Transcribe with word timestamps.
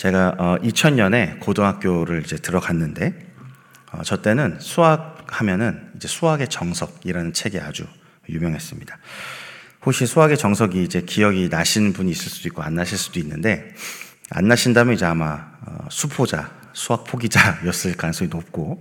제가 0.00 0.34
어, 0.38 0.56
2000년에 0.62 1.40
고등학교를 1.40 2.22
이제 2.24 2.36
들어갔는데 2.36 3.18
어, 3.92 4.00
저 4.02 4.22
때는 4.22 4.56
수학 4.58 5.26
하면은 5.26 5.90
이제 5.94 6.08
수학의 6.08 6.48
정석이라는 6.48 7.34
책이 7.34 7.60
아주 7.60 7.86
유명했습니다. 8.26 8.98
혹시 9.84 10.06
수학의 10.06 10.38
정석이 10.38 10.82
이제 10.82 11.02
기억이 11.02 11.50
나신 11.50 11.92
분이 11.92 12.10
있을 12.12 12.30
수도 12.30 12.48
있고 12.48 12.62
안 12.62 12.76
나실 12.76 12.96
수도 12.96 13.20
있는데 13.20 13.74
안 14.30 14.48
나신다면 14.48 14.94
이제 14.94 15.04
아마 15.04 15.50
어, 15.66 15.86
수포자, 15.90 16.50
수학 16.72 17.04
포기자였을 17.04 17.94
가능성이 17.98 18.30
높고 18.30 18.80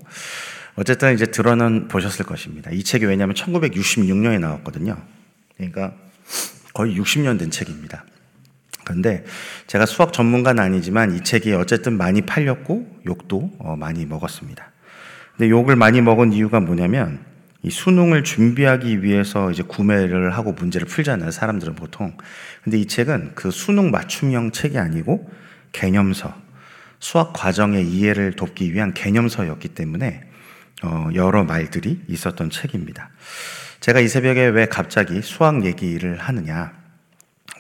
어쨌든 0.75 1.13
이제 1.13 1.25
들어는 1.25 1.89
보셨을 1.89 2.25
것입니다. 2.25 2.71
이 2.71 2.81
책이 2.81 3.03
왜냐하면 3.03 3.35
1966년에 3.35 4.39
나왔거든요. 4.39 4.95
그러니까 5.57 5.93
거의 6.73 6.97
60년 6.97 7.37
된 7.37 7.51
책입니다. 7.51 8.05
그런데 8.89 9.23
제가 9.67 9.85
수학 9.85 10.13
전문가는 10.13 10.61
아니지만 10.61 11.15
이 11.15 11.23
책이 11.23 11.53
어쨌든 11.53 11.95
많이 11.95 12.23
팔렸고 12.23 13.01
욕도 13.05 13.51
어, 13.59 13.75
많이 13.75 14.03
먹었습니다. 14.07 14.71
근데 15.37 15.51
욕을 15.51 15.75
많이 15.75 16.01
먹은 16.01 16.33
이유가 16.33 16.59
뭐냐면 16.59 17.23
이 17.61 17.69
수능을 17.69 18.23
준비하기 18.23 19.03
위해서 19.03 19.51
이제 19.51 19.61
구매를 19.61 20.35
하고 20.35 20.53
문제를 20.53 20.87
풀잖아요. 20.87 21.29
사람들은 21.29 21.75
보통. 21.75 22.17
근데 22.63 22.79
이 22.79 22.87
책은 22.87 23.33
그 23.35 23.51
수능 23.51 23.91
맞춤형 23.91 24.51
책이 24.51 24.79
아니고 24.79 25.29
개념서, 25.71 26.33
수학 26.99 27.33
과정의 27.33 27.87
이해를 27.87 28.33
돕기 28.33 28.73
위한 28.73 28.95
개념서였기 28.95 29.69
때문에 29.69 30.23
어, 30.81 31.09
여러 31.13 31.43
말들이 31.43 32.01
있었던 32.07 32.49
책입니다. 32.49 33.11
제가 33.81 33.99
이 33.99 34.07
새벽에 34.07 34.47
왜 34.47 34.65
갑자기 34.65 35.21
수학 35.21 35.63
얘기를 35.63 36.17
하느냐? 36.17 36.73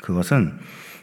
그것은 0.01 0.57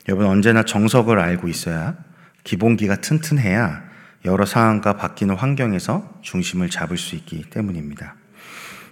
여러분 0.08 0.26
언제나 0.26 0.62
정석을 0.62 1.18
알고 1.18 1.48
있어야 1.48 1.96
기본기가 2.44 2.96
튼튼해야 2.96 3.82
여러 4.24 4.44
상황과 4.44 4.94
바뀌는 4.94 5.36
환경에서 5.36 6.18
중심을 6.22 6.70
잡을 6.70 6.96
수 6.96 7.14
있기 7.16 7.44
때문입니다. 7.50 8.14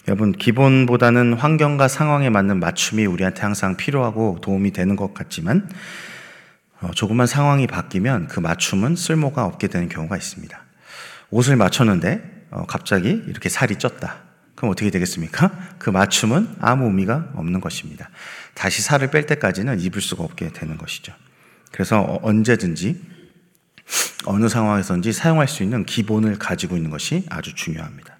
여러분, 0.06 0.32
기본보다는 0.32 1.34
환경과 1.34 1.88
상황에 1.88 2.28
맞는 2.28 2.60
맞춤이 2.60 3.06
우리한테 3.06 3.40
항상 3.40 3.76
필요하고 3.76 4.38
도움이 4.42 4.72
되는 4.72 4.96
것 4.96 5.14
같지만, 5.14 5.68
어, 6.80 6.90
조금만 6.94 7.26
상황이 7.26 7.66
바뀌면 7.66 8.28
그 8.28 8.38
맞춤은 8.38 8.96
쓸모가 8.96 9.44
없게 9.44 9.68
되는 9.68 9.88
경우가 9.88 10.16
있습니다. 10.16 10.60
옷을 11.30 11.56
맞췄는데, 11.56 12.46
어, 12.50 12.66
갑자기 12.68 13.22
이렇게 13.26 13.48
살이 13.48 13.76
쪘다. 13.76 14.12
그럼 14.54 14.70
어떻게 14.70 14.90
되겠습니까? 14.90 15.50
그 15.78 15.90
맞춤은 15.90 16.56
아무 16.60 16.84
의미가 16.84 17.30
없는 17.34 17.60
것입니다. 17.60 18.10
다시 18.55 18.83
살을 18.83 19.10
뺄 19.10 19.27
때까지는 19.27 19.80
입을 19.80 20.00
수가 20.00 20.24
없게 20.24 20.50
되는 20.50 20.78
것이죠. 20.78 21.12
그래서 21.72 22.00
어, 22.00 22.20
언제든지 22.22 23.00
어느 24.27 24.48
상황에서든지 24.48 25.12
사용할 25.12 25.48
수 25.48 25.62
있는 25.62 25.84
기본을 25.84 26.38
가지고 26.38 26.77
있는 26.77 26.91
것이 26.91 27.27
아주 27.28 27.55
중요합니다. 27.55 28.16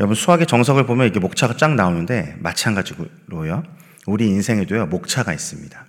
여러분 0.00 0.14
수학의 0.14 0.46
정석을 0.46 0.86
보면 0.86 1.08
이게 1.08 1.18
목차가 1.18 1.56
쫙 1.56 1.74
나오는데 1.74 2.36
마찬가지로요. 2.38 3.64
우리 4.06 4.28
인생에도요 4.28 4.86
목차가 4.86 5.32
있습니다. 5.32 5.86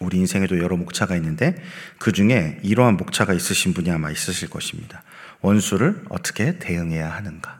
우리 0.00 0.18
인생에도 0.18 0.58
여러 0.58 0.76
목차가 0.76 1.16
있는데 1.16 1.56
그 1.98 2.12
중에 2.12 2.58
이러한 2.62 2.96
목차가 2.96 3.34
있으신 3.34 3.74
분이 3.74 3.90
아마 3.90 4.10
있으실 4.10 4.48
것입니다. 4.48 5.02
원수를 5.40 6.04
어떻게 6.08 6.58
대응해야 6.58 7.12
하는가. 7.12 7.57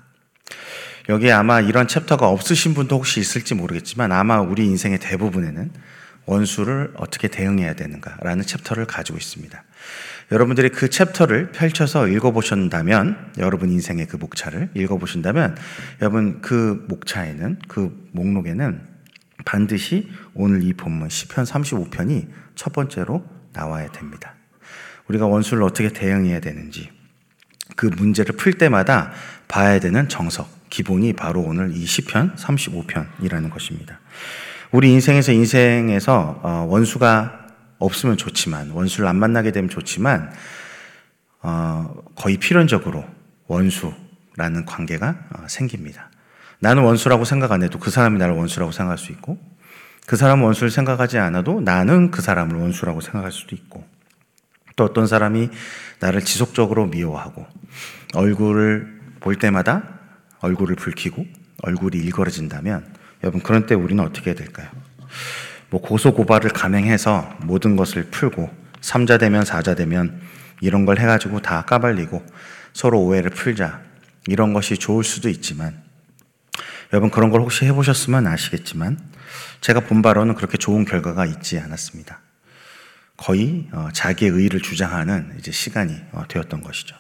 여기에 1.08 1.32
아마 1.32 1.60
이런 1.60 1.88
챕터가 1.88 2.28
없으신 2.28 2.74
분도 2.74 2.96
혹시 2.96 3.20
있을지 3.20 3.54
모르겠지만 3.54 4.12
아마 4.12 4.40
우리 4.40 4.66
인생의 4.66 4.98
대부분에는 4.98 5.70
원수를 6.26 6.92
어떻게 6.96 7.28
대응해야 7.28 7.72
되는가라는 7.74 8.44
챕터를 8.44 8.84
가지고 8.84 9.16
있습니다. 9.16 9.64
여러분들이 10.30 10.68
그 10.68 10.90
챕터를 10.90 11.52
펼쳐서 11.52 12.06
읽어보신다면, 12.08 13.32
여러분 13.38 13.70
인생의 13.70 14.06
그 14.06 14.16
목차를 14.16 14.68
읽어보신다면, 14.74 15.56
여러분 16.02 16.42
그 16.42 16.84
목차에는, 16.88 17.60
그 17.66 18.08
목록에는 18.12 18.82
반드시 19.46 20.10
오늘 20.34 20.62
이 20.62 20.74
본문, 20.74 21.08
10편 21.08 21.46
35편이 21.46 22.28
첫 22.54 22.74
번째로 22.74 23.24
나와야 23.54 23.90
됩니다. 23.90 24.34
우리가 25.08 25.26
원수를 25.26 25.62
어떻게 25.62 25.88
대응해야 25.88 26.40
되는지, 26.40 26.90
그 27.74 27.86
문제를 27.86 28.36
풀 28.36 28.52
때마다 28.58 29.12
봐야 29.46 29.80
되는 29.80 30.10
정석, 30.10 30.57
기본이 30.70 31.12
바로 31.12 31.40
오늘 31.40 31.74
이 31.74 31.86
시편 31.86 32.36
35편이라는 32.36 33.50
것입니다. 33.50 34.00
우리 34.70 34.92
인생에서 34.92 35.32
인생에서 35.32 36.40
어, 36.42 36.66
원수가 36.68 37.46
없으면 37.78 38.16
좋지만 38.16 38.70
원수를 38.70 39.08
안 39.08 39.16
만나게 39.16 39.52
되면 39.52 39.70
좋지만 39.70 40.32
어, 41.42 41.94
거의 42.14 42.36
필연적으로 42.36 43.04
원수라는 43.46 44.66
관계가 44.66 45.16
어, 45.30 45.46
생깁니다. 45.48 46.10
나는 46.60 46.82
원수라고 46.82 47.24
생각 47.24 47.52
안 47.52 47.62
해도 47.62 47.78
그 47.78 47.90
사람이 47.90 48.18
나를 48.18 48.34
원수라고 48.34 48.72
생각할 48.72 48.98
수 48.98 49.12
있고 49.12 49.38
그 50.06 50.16
사람은 50.16 50.44
원수를 50.44 50.70
생각하지 50.70 51.18
않아도 51.18 51.60
나는 51.60 52.10
그 52.10 52.20
사람을 52.20 52.56
원수라고 52.56 53.00
생각할 53.00 53.30
수도 53.30 53.54
있고 53.54 53.84
또 54.74 54.84
어떤 54.84 55.06
사람이 55.06 55.50
나를 56.00 56.22
지속적으로 56.22 56.86
미워하고 56.86 57.46
얼굴을 58.14 59.00
볼 59.20 59.36
때마다 59.36 59.97
얼굴을 60.40 60.76
붉히고 60.76 61.26
얼굴이 61.62 61.96
일그러진다면 61.98 62.94
여러분 63.22 63.42
그런 63.42 63.66
때 63.66 63.74
우리는 63.74 64.02
어떻게 64.02 64.30
해야 64.30 64.34
될까요? 64.36 64.68
뭐 65.70 65.80
고소 65.80 66.14
고발을 66.14 66.50
감행해서 66.50 67.36
모든 67.42 67.76
것을 67.76 68.04
풀고 68.04 68.50
삼자 68.80 69.18
되면 69.18 69.44
사자 69.44 69.74
되면 69.74 70.20
이런 70.60 70.84
걸 70.84 70.98
해가지고 70.98 71.40
다 71.42 71.62
까발리고 71.62 72.24
서로 72.72 73.00
오해를 73.00 73.30
풀자 73.30 73.80
이런 74.26 74.52
것이 74.52 74.76
좋을 74.76 75.04
수도 75.04 75.28
있지만 75.28 75.82
여러분 76.92 77.10
그런 77.10 77.30
걸 77.30 77.40
혹시 77.40 77.66
해보셨으면 77.66 78.26
아시겠지만 78.26 78.98
제가 79.60 79.80
본 79.80 80.00
바로는 80.00 80.34
그렇게 80.34 80.56
좋은 80.56 80.84
결과가 80.84 81.26
있지 81.26 81.58
않았습니다. 81.58 82.20
거의 83.16 83.68
어, 83.72 83.88
자기의 83.92 84.30
의의를 84.30 84.60
주장하는 84.60 85.34
이제 85.38 85.50
시간이 85.50 85.94
어, 86.12 86.24
되었던 86.28 86.62
것이죠. 86.62 86.96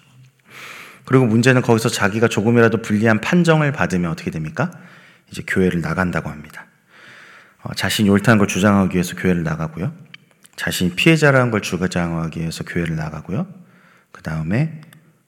그리고 1.08 1.24
문제는 1.24 1.62
거기서 1.62 1.88
자기가 1.88 2.28
조금이라도 2.28 2.82
불리한 2.82 3.22
판정을 3.22 3.72
받으면 3.72 4.10
어떻게 4.10 4.30
됩니까? 4.30 4.70
이제 5.30 5.42
교회를 5.46 5.80
나간다고 5.80 6.28
합니다. 6.28 6.66
어, 7.62 7.72
자신이 7.72 8.10
옳다는 8.10 8.36
걸 8.36 8.46
주장하기 8.46 8.94
위해서 8.94 9.16
교회를 9.16 9.42
나가고요. 9.42 9.94
자신이 10.56 10.96
피해자라는 10.96 11.50
걸 11.50 11.62
주장하기 11.62 12.40
위해서 12.40 12.62
교회를 12.62 12.96
나가고요. 12.96 13.46
그 14.12 14.20
다음에 14.20 14.82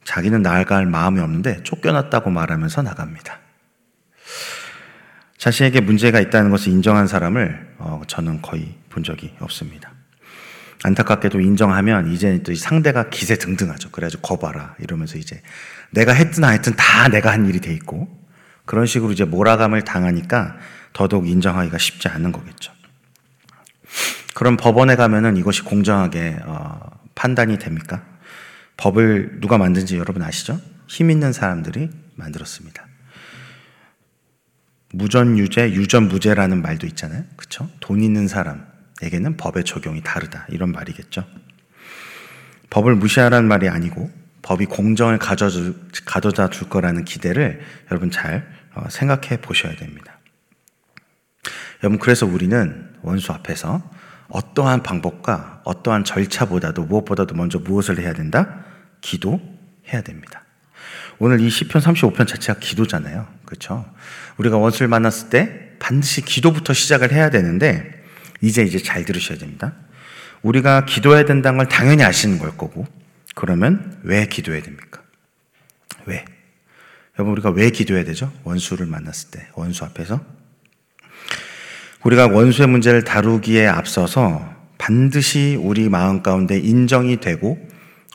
자기는 0.05 0.43
나아갈 0.43 0.85
마음이 0.85 1.19
없는데 1.19 1.63
쫓겨났다고 1.63 2.29
말하면서 2.29 2.83
나갑니다. 2.83 3.39
자신에게 5.39 5.81
문제가 5.81 6.21
있다는 6.21 6.51
것을 6.51 6.73
인정한 6.73 7.07
사람을 7.07 7.77
어, 7.79 8.03
저는 8.07 8.43
거의 8.43 8.75
본 8.91 9.03
적이 9.03 9.35
없습니다. 9.41 9.91
안타깝게도 10.83 11.41
인정하면 11.41 12.11
이제 12.13 12.43
또 12.43 12.55
상대가 12.55 13.11
기세 13.11 13.37
등등하죠. 13.37 13.91
그래가지고 13.91 14.23
거봐라 14.23 14.77
이러면서 14.79 15.19
이제 15.19 15.43
내가 15.91 16.13
했든 16.13 16.43
안 16.45 16.55
했든 16.55 16.75
다 16.77 17.09
내가 17.09 17.33
한 17.33 17.47
일이 17.47 17.61
돼 17.61 17.73
있고 17.75 18.09
그런 18.65 18.87
식으로 18.87 19.13
이제 19.13 19.25
몰아감을 19.25 19.83
당하니까 19.83 20.57
더더욱 20.93 21.29
인정하기가 21.29 21.77
쉽지 21.79 22.09
않은 22.09 22.33
거겠죠. 22.33 22.73
그럼 24.35 24.57
법원에 24.57 24.97
가면은 24.97 25.37
이것이 25.37 25.63
공정하게 25.63 26.39
어, 26.45 26.81
판단이 27.15 27.59
됩니까? 27.59 28.05
법을 28.77 29.41
누가 29.41 29.59
만든지 29.59 29.99
여러분 29.99 30.23
아시죠? 30.23 30.59
힘 30.87 31.11
있는 31.11 31.33
사람들이 31.33 31.91
만들었습니다. 32.15 32.87
무전유죄, 34.93 35.73
유전무죄라는 35.73 36.63
말도 36.63 36.87
있잖아요. 36.89 37.25
그렇죠? 37.37 37.69
돈 37.81 38.03
있는 38.03 38.27
사람, 38.27 38.67
에게는 39.03 39.37
법의 39.37 39.65
적용이 39.65 40.03
다르다. 40.03 40.47
이런 40.49 40.73
말이겠죠. 40.73 41.25
법을 42.71 42.95
무시하라는 42.97 43.49
말이 43.49 43.69
아니고 43.69 44.11
법이 44.43 44.67
공정을 44.67 45.19
가져다 45.19 46.51
줄 46.51 46.69
거라는 46.69 47.05
기대를 47.05 47.61
여러분 47.91 48.11
잘 48.11 48.49
어, 48.75 48.85
생각해 48.89 49.41
보셔야 49.41 49.75
됩니다. 49.77 50.19
여러분, 51.83 51.99
그래서 51.99 52.27
우리는 52.27 52.91
원수 53.03 53.33
앞에서 53.33 53.83
어떠한 54.29 54.83
방법과 54.83 55.63
어떠한 55.65 56.05
절차보다도 56.05 56.85
무엇보다도 56.85 57.35
먼저 57.35 57.59
무엇을 57.59 57.99
해야 57.99 58.13
된다? 58.13 58.65
기도해야 59.01 60.03
됩니다. 60.05 60.45
오늘 61.19 61.41
이 61.41 61.51
시편 61.51 61.83
35편 61.83 62.27
자체가 62.27 62.61
기도잖아요. 62.61 63.27
그렇죠? 63.45 63.85
우리가 64.37 64.57
원수를 64.57 64.89
만났을 64.89 65.31
때 65.31 65.73
반드시 65.79 66.23
기도부터 66.23 66.73
시작을 66.73 67.13
해야 67.13 67.31
되는데 67.31 68.00
이제 68.41 68.63
이제 68.63 68.79
잘 68.79 69.05
들으셔야 69.05 69.39
됩니다. 69.39 69.75
우리가 70.43 70.85
기도해야 70.85 71.25
된다는 71.25 71.59
걸 71.59 71.69
당연히 71.69 72.03
아시는 72.03 72.39
걸 72.39 72.57
거고, 72.57 72.87
그러면 73.35 74.01
왜 74.03 74.27
기도해야 74.27 74.63
됩니까? 74.63 75.03
왜? 76.07 76.25
여러분, 77.19 77.33
우리가 77.33 77.51
왜 77.51 77.71
기도해야 77.71 78.05
되죠? 78.05 78.33
원수를 78.45 78.87
만났을 78.87 79.31
때, 79.31 79.49
원수 79.55 79.85
앞에서. 79.85 80.25
우리가 82.05 82.29
원수의 82.29 82.69
문제를 82.69 83.05
다루기에 83.05 83.67
앞서서 83.67 84.55
반드시 84.79 85.59
우리 85.61 85.91
마음 85.91 86.23
가운데 86.23 86.59
인정이 86.59 87.21
되고 87.21 87.59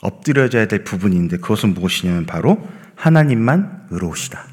엎드려져야 0.02 0.66
될 0.66 0.82
부분인데 0.82 1.36
그것은 1.38 1.74
무엇이냐면 1.74 2.26
바로 2.26 2.68
하나님만 2.96 3.86
의로우시다. 3.90 4.44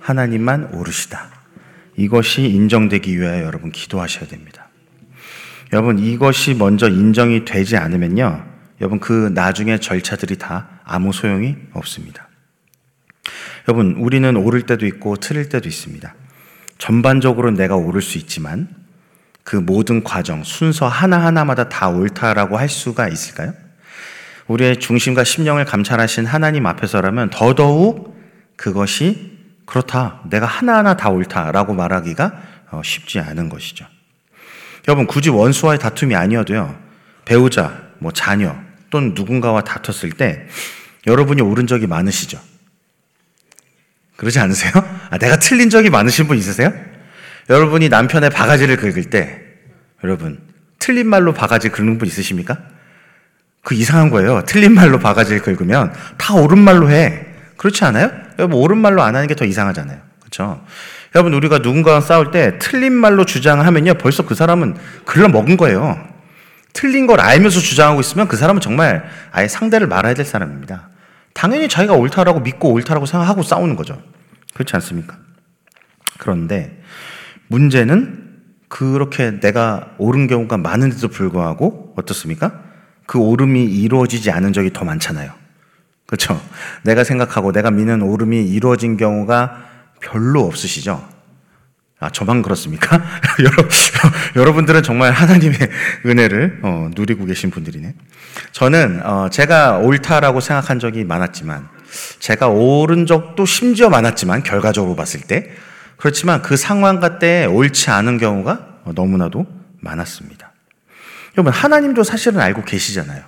하나님만 0.00 0.74
옳으시다. 0.74 1.30
이것이 1.96 2.42
인정되기 2.42 3.18
위하여 3.18 3.44
여러분 3.44 3.70
기도하셔야 3.70 4.26
됩니다. 4.26 4.63
여러분 5.74 5.98
이것이 5.98 6.54
먼저 6.54 6.88
인정이 6.88 7.44
되지 7.44 7.76
않으면요. 7.76 8.46
여러분 8.80 9.00
그 9.00 9.32
나중에 9.34 9.78
절차들이 9.78 10.38
다 10.38 10.68
아무 10.84 11.12
소용이 11.12 11.56
없습니다. 11.72 12.28
여러분 13.66 13.96
우리는 13.98 14.36
오를 14.36 14.62
때도 14.62 14.86
있고 14.86 15.16
틀릴 15.16 15.48
때도 15.48 15.68
있습니다. 15.68 16.14
전반적으로 16.78 17.50
내가 17.50 17.74
오를 17.74 18.02
수 18.02 18.18
있지만 18.18 18.68
그 19.42 19.56
모든 19.56 20.04
과정, 20.04 20.44
순서 20.44 20.86
하나하나마다 20.86 21.68
다 21.68 21.88
옳다라고 21.88 22.56
할 22.56 22.68
수가 22.68 23.08
있을까요? 23.08 23.52
우리의 24.46 24.78
중심과 24.78 25.24
심령을 25.24 25.64
감찰하신 25.64 26.24
하나님 26.24 26.66
앞에서라면 26.66 27.30
더더욱 27.30 28.16
그것이 28.54 29.40
그렇다. 29.66 30.22
내가 30.30 30.46
하나하나 30.46 30.96
다 30.96 31.10
옳다라고 31.10 31.74
말하기가 31.74 32.42
어, 32.70 32.80
쉽지 32.84 33.18
않은 33.18 33.48
것이죠. 33.48 33.86
여러분, 34.86 35.06
굳이 35.06 35.30
원수와의 35.30 35.78
다툼이 35.78 36.14
아니어도요, 36.14 36.78
배우자, 37.24 37.82
뭐 37.98 38.12
자녀, 38.12 38.54
또는 38.90 39.12
누군가와 39.14 39.62
다퉜을 39.62 40.12
때 40.12 40.46
여러분이 41.06 41.42
옳은 41.42 41.66
적이 41.66 41.86
많으시죠? 41.86 42.38
그러지 44.16 44.38
않으세요? 44.38 44.72
아, 45.10 45.18
내가 45.18 45.36
틀린 45.38 45.70
적이 45.70 45.90
많으신 45.90 46.28
분 46.28 46.36
있으세요? 46.38 46.72
여러분이 47.50 47.88
남편의 47.88 48.30
바가지를 48.30 48.76
긁을 48.76 49.10
때, 49.10 49.40
여러분, 50.02 50.40
틀린 50.78 51.08
말로 51.08 51.32
바가지 51.32 51.70
긁는 51.70 51.98
분 51.98 52.06
있으십니까? 52.06 52.58
그 53.62 53.74
이상한 53.74 54.10
거예요. 54.10 54.42
틀린 54.46 54.74
말로 54.74 54.98
바가지를 54.98 55.40
긁으면 55.40 55.94
다 56.18 56.34
옳은 56.34 56.58
말로 56.58 56.90
해. 56.90 57.26
그렇지 57.56 57.84
않아요? 57.84 58.10
여러분, 58.38 58.58
옳은 58.58 58.76
말로 58.78 59.02
안 59.02 59.16
하는 59.16 59.26
게 59.26 59.34
더 59.34 59.44
이상하잖아요. 59.46 59.98
그렇죠? 60.20 60.64
여러분, 61.14 61.32
우리가 61.34 61.58
누군가와 61.58 62.00
싸울 62.00 62.30
때 62.32 62.58
틀린 62.58 62.92
말로 62.92 63.24
주장하면요, 63.24 63.94
벌써 63.94 64.26
그 64.26 64.34
사람은 64.34 64.76
글러 65.04 65.28
먹은 65.28 65.56
거예요. 65.56 65.96
틀린 66.72 67.06
걸 67.06 67.20
알면서 67.20 67.60
주장하고 67.60 68.00
있으면 68.00 68.26
그 68.26 68.36
사람은 68.36 68.60
정말 68.60 69.04
아예 69.30 69.46
상대를 69.46 69.86
말아야 69.86 70.14
될 70.14 70.24
사람입니다. 70.26 70.88
당연히 71.32 71.68
자기가 71.68 71.94
옳다라고 71.94 72.40
믿고 72.40 72.72
옳다라고 72.72 73.06
생각하고 73.06 73.42
싸우는 73.42 73.76
거죠. 73.76 74.02
그렇지 74.54 74.74
않습니까? 74.74 75.16
그런데 76.18 76.82
문제는 77.46 78.24
그렇게 78.68 79.38
내가 79.38 79.90
옳은 79.98 80.26
경우가 80.26 80.56
많은데도 80.56 81.08
불구하고 81.08 81.94
어떻습니까? 81.96 82.60
그 83.06 83.18
옳음이 83.18 83.64
이루어지지 83.64 84.32
않은 84.32 84.52
적이 84.52 84.72
더 84.72 84.84
많잖아요. 84.84 85.30
그렇죠? 86.06 86.40
내가 86.82 87.04
생각하고 87.04 87.52
내가 87.52 87.70
믿는 87.70 88.02
옳음이 88.02 88.46
이루어진 88.46 88.96
경우가 88.96 89.73
별로 90.00 90.46
없으시죠? 90.46 91.14
아, 92.00 92.10
저만 92.10 92.42
그렇습니까? 92.42 93.02
여러분들은 94.36 94.82
정말 94.82 95.12
하나님의 95.12 95.56
은혜를 96.04 96.60
어, 96.62 96.90
누리고 96.94 97.24
계신 97.24 97.50
분들이네. 97.50 97.94
저는 98.52 99.00
어, 99.04 99.28
제가 99.30 99.78
옳다라고 99.78 100.40
생각한 100.40 100.80
적이 100.80 101.04
많았지만, 101.04 101.68
제가 102.18 102.48
옳은 102.48 103.06
적도 103.06 103.46
심지어 103.46 103.88
많았지만, 103.88 104.42
결과적으로 104.42 104.96
봤을 104.96 105.20
때, 105.22 105.50
그렇지만 105.96 106.42
그 106.42 106.56
상황과 106.58 107.18
때 107.18 107.46
옳지 107.46 107.90
않은 107.90 108.18
경우가 108.18 108.82
너무나도 108.94 109.46
많았습니다. 109.80 110.52
여러분, 111.38 111.52
하나님도 111.52 112.02
사실은 112.02 112.40
알고 112.40 112.64
계시잖아요. 112.64 113.22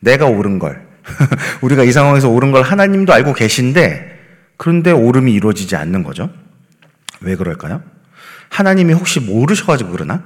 내가 0.00 0.26
옳은 0.26 0.58
걸. 0.58 0.84
우리가 1.62 1.84
이 1.84 1.92
상황에서 1.92 2.28
옳은 2.28 2.50
걸 2.50 2.62
하나님도 2.62 3.12
알고 3.12 3.34
계신데, 3.34 4.09
그런데 4.60 4.90
옳음이 4.90 5.32
이루어지지 5.32 5.74
않는 5.74 6.02
거죠. 6.02 6.28
왜 7.22 7.34
그럴까요? 7.34 7.82
하나님이 8.50 8.92
혹시 8.92 9.18
모르셔가지고 9.18 9.90
그러나? 9.90 10.22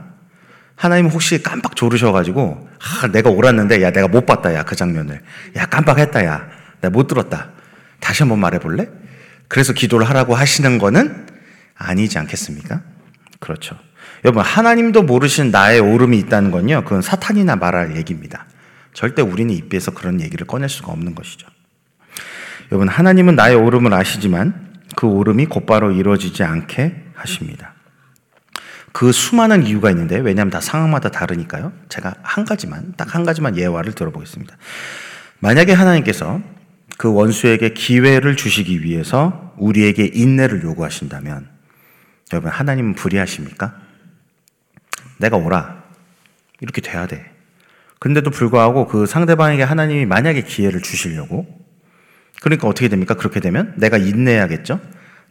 하나님 0.74 1.06
혹시 1.06 1.40
깜빡 1.40 1.76
졸으셔가지고, 1.76 2.68
아, 2.80 3.06
내가 3.12 3.30
옳았는데, 3.30 3.80
야, 3.80 3.92
내가 3.92 4.08
못 4.08 4.26
봤다, 4.26 4.52
야, 4.52 4.64
그 4.64 4.74
장면을. 4.74 5.20
야, 5.54 5.66
깜빡했다, 5.66 6.24
야. 6.24 6.48
내가 6.80 6.90
못 6.90 7.06
들었다. 7.06 7.52
다시 8.00 8.24
한번 8.24 8.40
말해볼래? 8.40 8.88
그래서 9.46 9.72
기도를 9.72 10.08
하라고 10.08 10.34
하시는 10.34 10.78
거는 10.78 11.28
아니지 11.76 12.18
않겠습니까? 12.18 12.82
그렇죠. 13.38 13.78
여러분, 14.24 14.42
하나님도 14.42 15.04
모르신 15.04 15.52
나의 15.52 15.78
오름이 15.78 16.18
있다는 16.18 16.50
건요, 16.50 16.82
그건 16.82 17.02
사탄이나 17.02 17.54
말할 17.54 17.96
얘기입니다. 17.96 18.46
절대 18.94 19.22
우리는 19.22 19.54
입에서 19.54 19.92
그런 19.92 20.20
얘기를 20.20 20.44
꺼낼 20.44 20.68
수가 20.68 20.90
없는 20.90 21.14
것이죠. 21.14 21.46
여러분, 22.70 22.88
하나님은 22.88 23.36
나의 23.36 23.56
오름을 23.56 23.92
아시지만 23.92 24.72
그 24.96 25.06
오름이 25.06 25.46
곧바로 25.46 25.92
이루어지지 25.92 26.42
않게 26.42 27.04
하십니다. 27.14 27.74
그 28.92 29.12
수많은 29.12 29.66
이유가 29.66 29.90
있는데, 29.90 30.18
왜냐하면 30.18 30.50
다 30.50 30.60
상황마다 30.60 31.10
다르니까요. 31.10 31.72
제가 31.88 32.14
한 32.22 32.44
가지만, 32.44 32.94
딱 32.96 33.14
한 33.14 33.24
가지만 33.24 33.56
예화를 33.56 33.92
들어보겠습니다. 33.92 34.56
만약에 35.40 35.72
하나님께서 35.72 36.40
그 36.96 37.12
원수에게 37.12 37.70
기회를 37.74 38.36
주시기 38.36 38.82
위해서 38.82 39.52
우리에게 39.58 40.10
인내를 40.14 40.62
요구하신다면, 40.62 41.48
여러분, 42.32 42.50
하나님은 42.50 42.94
불의하십니까? 42.94 43.74
내가 45.18 45.36
오라. 45.36 45.82
이렇게 46.60 46.80
돼야 46.80 47.06
돼. 47.06 47.30
그런데도 47.98 48.30
불구하고 48.30 48.86
그 48.86 49.06
상대방에게 49.06 49.62
하나님이 49.62 50.06
만약에 50.06 50.42
기회를 50.42 50.82
주시려고, 50.82 51.63
그러니까 52.44 52.68
어떻게 52.68 52.88
됩니까? 52.88 53.14
그렇게 53.14 53.40
되면 53.40 53.72
내가 53.78 53.96
인내해야겠죠? 53.96 54.78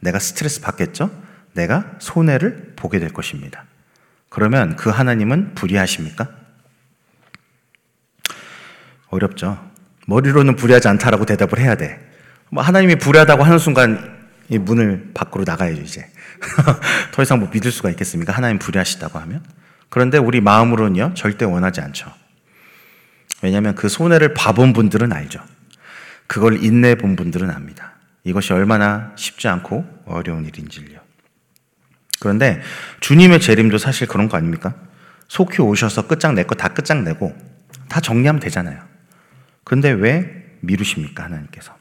내가 0.00 0.18
스트레스 0.18 0.60
받겠죠? 0.60 1.12
내가 1.52 1.92
손해를 2.00 2.72
보게 2.74 2.98
될 2.98 3.10
것입니다. 3.10 3.66
그러면 4.28 4.74
그 4.74 4.90
하나님은 4.90 5.54
불의하십니까? 5.54 6.28
어렵죠. 9.10 9.64
머리로는 10.08 10.56
불의하지 10.56 10.88
않다라고 10.88 11.24
대답을 11.24 11.60
해야 11.60 11.76
돼. 11.76 12.04
뭐 12.50 12.64
하나님이 12.64 12.96
불의하다고 12.96 13.44
하는 13.44 13.60
순간 13.60 14.18
이 14.48 14.58
문을 14.58 15.12
밖으로 15.14 15.44
나가야죠, 15.46 15.82
이제. 15.82 16.10
더 17.14 17.22
이상 17.22 17.38
뭐 17.38 17.48
믿을 17.48 17.70
수가 17.70 17.90
있겠습니까? 17.90 18.32
하나님 18.32 18.58
불의하시다고 18.58 19.20
하면? 19.20 19.44
그런데 19.88 20.18
우리 20.18 20.40
마음으로는요, 20.40 21.14
절대 21.14 21.44
원하지 21.44 21.80
않죠. 21.80 22.12
왜냐하면 23.40 23.76
그 23.76 23.88
손해를 23.88 24.34
봐본 24.34 24.72
분들은 24.72 25.12
알죠. 25.12 25.38
그걸 26.26 26.62
인내 26.62 26.94
본 26.94 27.16
분들은 27.16 27.50
압니다. 27.50 27.94
이것이 28.24 28.52
얼마나 28.52 29.12
쉽지 29.16 29.48
않고 29.48 29.84
어려운 30.06 30.46
일인지요. 30.46 30.98
그런데 32.20 32.62
주님의 33.00 33.40
재림도 33.40 33.78
사실 33.78 34.08
그런 34.08 34.28
거 34.28 34.36
아닙니까? 34.36 34.74
속히 35.28 35.60
오셔서 35.60 36.06
끝장내고 36.06 36.54
다 36.54 36.68
끝장내고 36.68 37.36
다 37.88 38.00
정리하면 38.00 38.40
되잖아요. 38.40 38.82
그런데 39.62 39.90
왜 39.90 40.58
미루십니까? 40.60 41.24
하나님께서. 41.24 41.76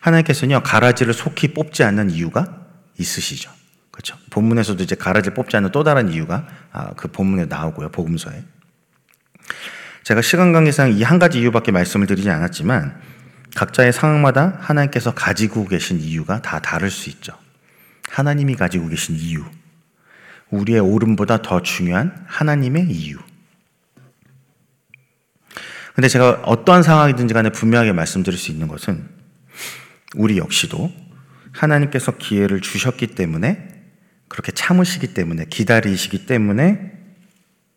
하나님께서는요, 0.00 0.62
가라지를 0.62 1.14
속히 1.14 1.54
뽑지 1.54 1.82
않는 1.84 2.10
이유가 2.10 2.66
있으시죠. 2.98 3.50
그렇죠. 3.90 4.16
본문에서도 4.30 4.82
이제 4.82 4.94
가라지를 4.94 5.34
뽑지 5.34 5.56
않는 5.56 5.72
또 5.72 5.82
다른 5.82 6.10
이유가 6.10 6.46
아, 6.72 6.92
그 6.94 7.08
본문에 7.08 7.46
나오고요. 7.46 7.90
복음서에. 7.90 8.44
제가 10.06 10.22
시간 10.22 10.52
관계상 10.52 10.92
이 10.92 11.02
한 11.02 11.18
가지 11.18 11.40
이유밖에 11.40 11.72
말씀을 11.72 12.06
드리지 12.06 12.30
않았지만 12.30 12.96
각자의 13.56 13.92
상황마다 13.92 14.56
하나님께서 14.60 15.12
가지고 15.12 15.66
계신 15.66 15.98
이유가 15.98 16.40
다 16.42 16.60
다를 16.60 16.92
수 16.92 17.10
있죠. 17.10 17.36
하나님이 18.10 18.54
가지고 18.54 18.88
계신 18.88 19.16
이유. 19.16 19.42
우리의 20.50 20.78
옳음보다 20.78 21.42
더 21.42 21.60
중요한 21.60 22.24
하나님의 22.28 22.88
이유. 22.88 23.18
근데 25.96 26.06
제가 26.06 26.42
어떠한 26.44 26.84
상황이든지 26.84 27.34
간에 27.34 27.50
분명하게 27.50 27.92
말씀드릴 27.92 28.38
수 28.38 28.52
있는 28.52 28.68
것은 28.68 29.08
우리 30.14 30.38
역시도 30.38 30.92
하나님께서 31.50 32.16
기회를 32.16 32.60
주셨기 32.60 33.08
때문에 33.08 33.82
그렇게 34.28 34.52
참으시기 34.52 35.14
때문에 35.14 35.46
기다리시기 35.46 36.26
때문에 36.26 36.92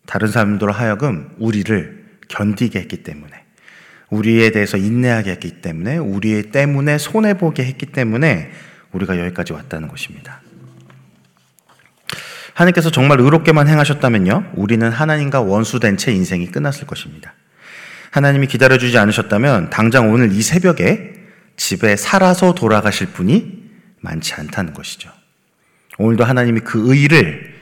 다른 0.06 0.28
사람들로 0.28 0.70
하여금 0.70 1.34
우리를 1.40 1.99
견디게 2.30 2.78
했기 2.78 3.02
때문에 3.02 3.32
우리에 4.08 4.50
대해서 4.50 4.76
인내하게 4.76 5.32
했기 5.32 5.60
때문에 5.60 5.98
우리 5.98 6.50
때문에 6.50 6.98
손해 6.98 7.34
보게 7.34 7.64
했기 7.64 7.86
때문에 7.86 8.50
우리가 8.92 9.18
여기까지 9.18 9.52
왔다는 9.52 9.88
것입니다. 9.88 10.40
하나님께서 12.54 12.90
정말 12.90 13.20
의롭게만 13.20 13.68
행하셨다면요, 13.68 14.52
우리는 14.54 14.90
하나님과 14.90 15.40
원수된 15.40 15.96
채 15.96 16.12
인생이 16.12 16.50
끝났을 16.50 16.86
것입니다. 16.86 17.34
하나님이 18.10 18.48
기다려주지 18.48 18.98
않으셨다면 18.98 19.70
당장 19.70 20.10
오늘 20.10 20.32
이 20.32 20.42
새벽에 20.42 21.12
집에 21.56 21.96
살아서 21.96 22.54
돌아가실 22.54 23.08
분이 23.08 23.60
많지 24.00 24.34
않다는 24.34 24.74
것이죠. 24.74 25.10
오늘도 25.98 26.24
하나님이 26.24 26.60
그 26.60 26.92
의를 26.92 27.54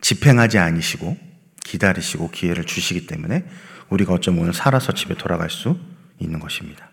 집행하지 0.00 0.58
않으시고 0.58 1.16
기다리시고 1.64 2.30
기회를 2.30 2.64
주시기 2.64 3.06
때문에 3.06 3.44
우리가 3.90 4.14
어쩌면 4.14 4.42
오늘 4.42 4.54
살아서 4.54 4.92
집에 4.92 5.14
돌아갈 5.14 5.50
수 5.50 5.78
있는 6.18 6.38
것입니다. 6.40 6.90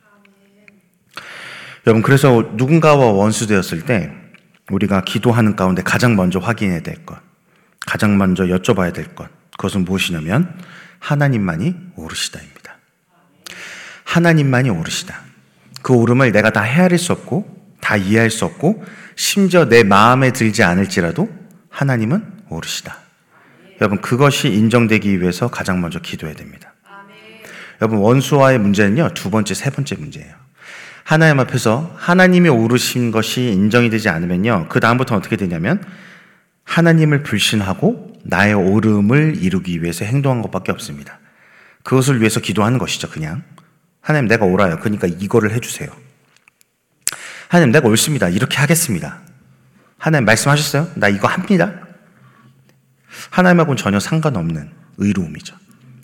여러분, 1.87 2.03
그래서 2.03 2.51
누군가와 2.53 3.11
원수되었을 3.11 3.85
때 3.85 4.13
우리가 4.69 5.01
기도하는 5.01 5.55
가운데 5.55 5.81
가장 5.81 6.15
먼저 6.15 6.39
확인해야 6.39 6.81
될 6.81 7.05
것, 7.05 7.17
가장 7.79 8.17
먼저 8.17 8.45
여쭤봐야 8.45 8.93
될 8.93 9.15
것, 9.15 9.29
그것은 9.51 9.85
무엇이냐면 9.85 10.57
하나님만이 10.99 11.75
오르시다입니다. 11.95 12.77
하나님만이 14.03 14.69
오르시다. 14.69 15.21
그 15.81 15.93
오름을 15.93 16.31
내가 16.31 16.51
다 16.51 16.61
헤아릴 16.61 16.97
수 16.97 17.11
없고 17.13 17.75
다 17.79 17.97
이해할 17.97 18.29
수 18.29 18.45
없고 18.45 18.83
심지어 19.15 19.67
내 19.67 19.83
마음에 19.83 20.31
들지 20.31 20.63
않을지라도 20.63 21.29
하나님은 21.69 22.43
오르시다. 22.49 22.97
여러분 23.79 23.99
그것이 23.99 24.49
인정되기 24.49 25.21
위해서 25.21 25.49
가장 25.49 25.81
먼저 25.81 25.99
기도해야 25.99 26.35
됩니다. 26.35 26.73
여러분 27.81 27.99
원수와의 27.99 28.59
문제는요 28.59 29.09
두 29.15 29.31
번째 29.31 29.53
세 29.53 29.69
번째 29.71 29.95
문제예요. 29.95 30.33
하나님 31.03 31.39
앞에서 31.39 31.93
하나님이 31.97 32.47
오르신 32.47 33.11
것이 33.11 33.41
인정이 33.51 33.89
되지 33.89 34.07
않으면요 34.09 34.67
그 34.69 34.79
다음부터 34.79 35.15
어떻게 35.15 35.35
되냐면 35.35 35.83
하나님을 36.63 37.23
불신하고 37.23 38.13
나의 38.23 38.53
오름을 38.53 39.37
이루기 39.41 39.81
위해서 39.81 40.05
행동한 40.05 40.43
것밖에 40.43 40.71
없습니다. 40.71 41.19
그것을 41.83 42.19
위해서 42.19 42.39
기도하는 42.39 42.77
것이죠 42.77 43.09
그냥 43.09 43.43
하나님 43.99 44.27
내가 44.27 44.45
옳아요. 44.45 44.77
그러니까 44.79 45.07
이거를 45.07 45.51
해주세요. 45.51 45.89
하나님 47.47 47.71
내가 47.71 47.87
옳습니다. 47.89 48.29
이렇게 48.29 48.57
하겠습니다. 48.57 49.19
하나님 49.97 50.25
말씀하셨어요? 50.25 50.91
나 50.95 51.09
이거 51.09 51.27
합니다. 51.27 51.73
하나님하고는 53.31 53.77
전혀 53.77 53.99
상관없는 53.99 54.71
의로움이죠. 54.97 55.55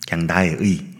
그냥 0.08 0.26
나의 0.26 0.56
의. 0.60 0.98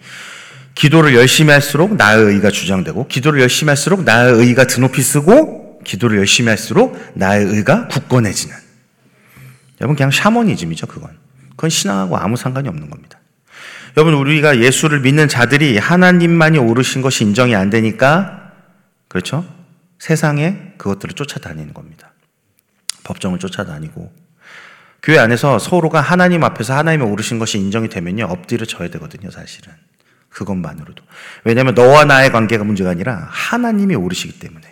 기도를 0.79 1.13
열심히 1.17 1.51
할수록 1.51 1.97
나의 1.97 2.23
의가 2.23 2.53
주장되고, 2.53 3.09
기도를 3.09 3.41
열심히 3.41 3.71
할수록 3.71 4.05
나의 4.05 4.35
의가 4.35 4.65
드높이 4.65 5.03
쓰고, 5.03 5.81
기도를 5.83 6.19
열심히 6.19 6.51
할수록 6.51 6.97
나의 7.15 7.47
의가 7.47 7.89
굳건해지는. 7.89 8.55
여러분, 9.81 9.97
그냥 9.97 10.13
샤머니즘이죠, 10.13 10.87
그건. 10.87 11.19
그건 11.51 11.69
신앙하고 11.69 12.17
아무 12.17 12.37
상관이 12.37 12.69
없는 12.69 12.91
겁니다. 12.91 13.19
여러분, 13.97 14.15
우리가 14.15 14.61
예수를 14.61 15.01
믿는 15.01 15.27
자들이 15.27 15.79
하나님만이 15.79 16.59
오르신 16.59 17.03
것이 17.03 17.25
인정이 17.25 17.57
안 17.57 17.71
되니까, 17.71 18.53
그렇죠? 19.09 19.45
세상에 19.99 20.75
그것들을 20.79 21.17
쫓아다니는 21.17 21.75
겁니다. 21.75 22.13
법정을 23.03 23.41
쫓아다니고, 23.41 24.13
교회 25.03 25.19
안에서 25.19 25.59
서로가 25.59 26.01
하나님 26.01 26.45
앞에서 26.45 26.77
하나님이 26.77 27.03
오르신 27.03 27.41
것이 27.41 27.59
인정이 27.59 27.89
되면요, 27.89 28.27
엎드려 28.27 28.65
져야 28.65 28.89
되거든요, 28.91 29.33
사실은. 29.33 29.73
그것만으로도. 30.31 31.03
왜냐하면 31.45 31.75
너와 31.75 32.05
나의 32.05 32.31
관계가 32.31 32.65
문제가 32.65 32.91
아니라 32.91 33.29
하나님이 33.31 33.95
오르시기 33.95 34.39
때문에. 34.39 34.67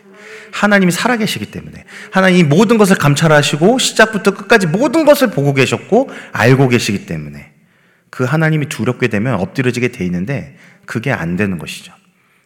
하나님이 0.53 0.93
살아계시기 0.93 1.51
때문에. 1.51 1.85
하나님이 2.11 2.45
모든 2.45 2.79
것을 2.79 2.97
감찰하시고 2.97 3.79
시작부터 3.79 4.35
끝까지 4.35 4.67
모든 4.67 5.05
것을 5.05 5.31
보고 5.31 5.53
계셨고 5.55 6.11
알고 6.33 6.69
계시기 6.69 7.07
때문에. 7.07 7.53
그 8.11 8.25
하나님이 8.25 8.69
두렵게 8.69 9.09
되면 9.09 9.35
엎드려지게 9.41 9.89
돼 9.89 10.05
있는데 10.07 10.57
그게 10.87 11.13
안 11.13 11.37
되는 11.37 11.59
것이죠. 11.59 11.93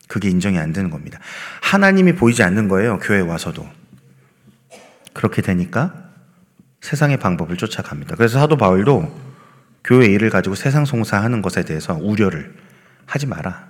그게 0.09 0.29
인정이 0.29 0.59
안 0.59 0.73
되는 0.73 0.91
겁니다. 0.91 1.21
하나님이 1.61 2.15
보이지 2.15 2.43
않는 2.43 2.69
거예요. 2.69 2.99
교회 2.99 3.21
와서도. 3.21 3.69
그렇게 5.13 5.43
되니까 5.43 5.95
세상의 6.81 7.19
방법을 7.19 7.57
쫓아갑니다. 7.57 8.17
그래서 8.17 8.41
사도 8.41 8.57
바울도 8.57 9.31
교회 9.85 10.07
일을 10.07 10.31
가지고 10.31 10.55
세상 10.55 10.85
송사하는 10.85 11.43
것에 11.43 11.65
대해서 11.65 11.95
우려를 11.95 12.55
하지 13.11 13.27
마라. 13.27 13.67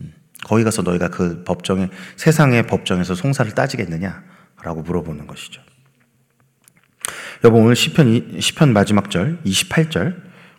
음, 0.00 0.12
거기 0.44 0.62
가서 0.62 0.82
너희가 0.82 1.08
그 1.08 1.42
법정에 1.44 1.88
세상의 2.14 2.66
법정에서 2.68 3.16
송사를 3.16 3.52
따지겠느냐라고 3.52 4.82
물어보는 4.84 5.26
것이죠. 5.26 5.60
여러분 7.42 7.64
오늘 7.64 7.74
시편 7.76 8.40
시편 8.40 8.72
마지막 8.72 9.10
절 9.10 9.38
28절 9.44 10.16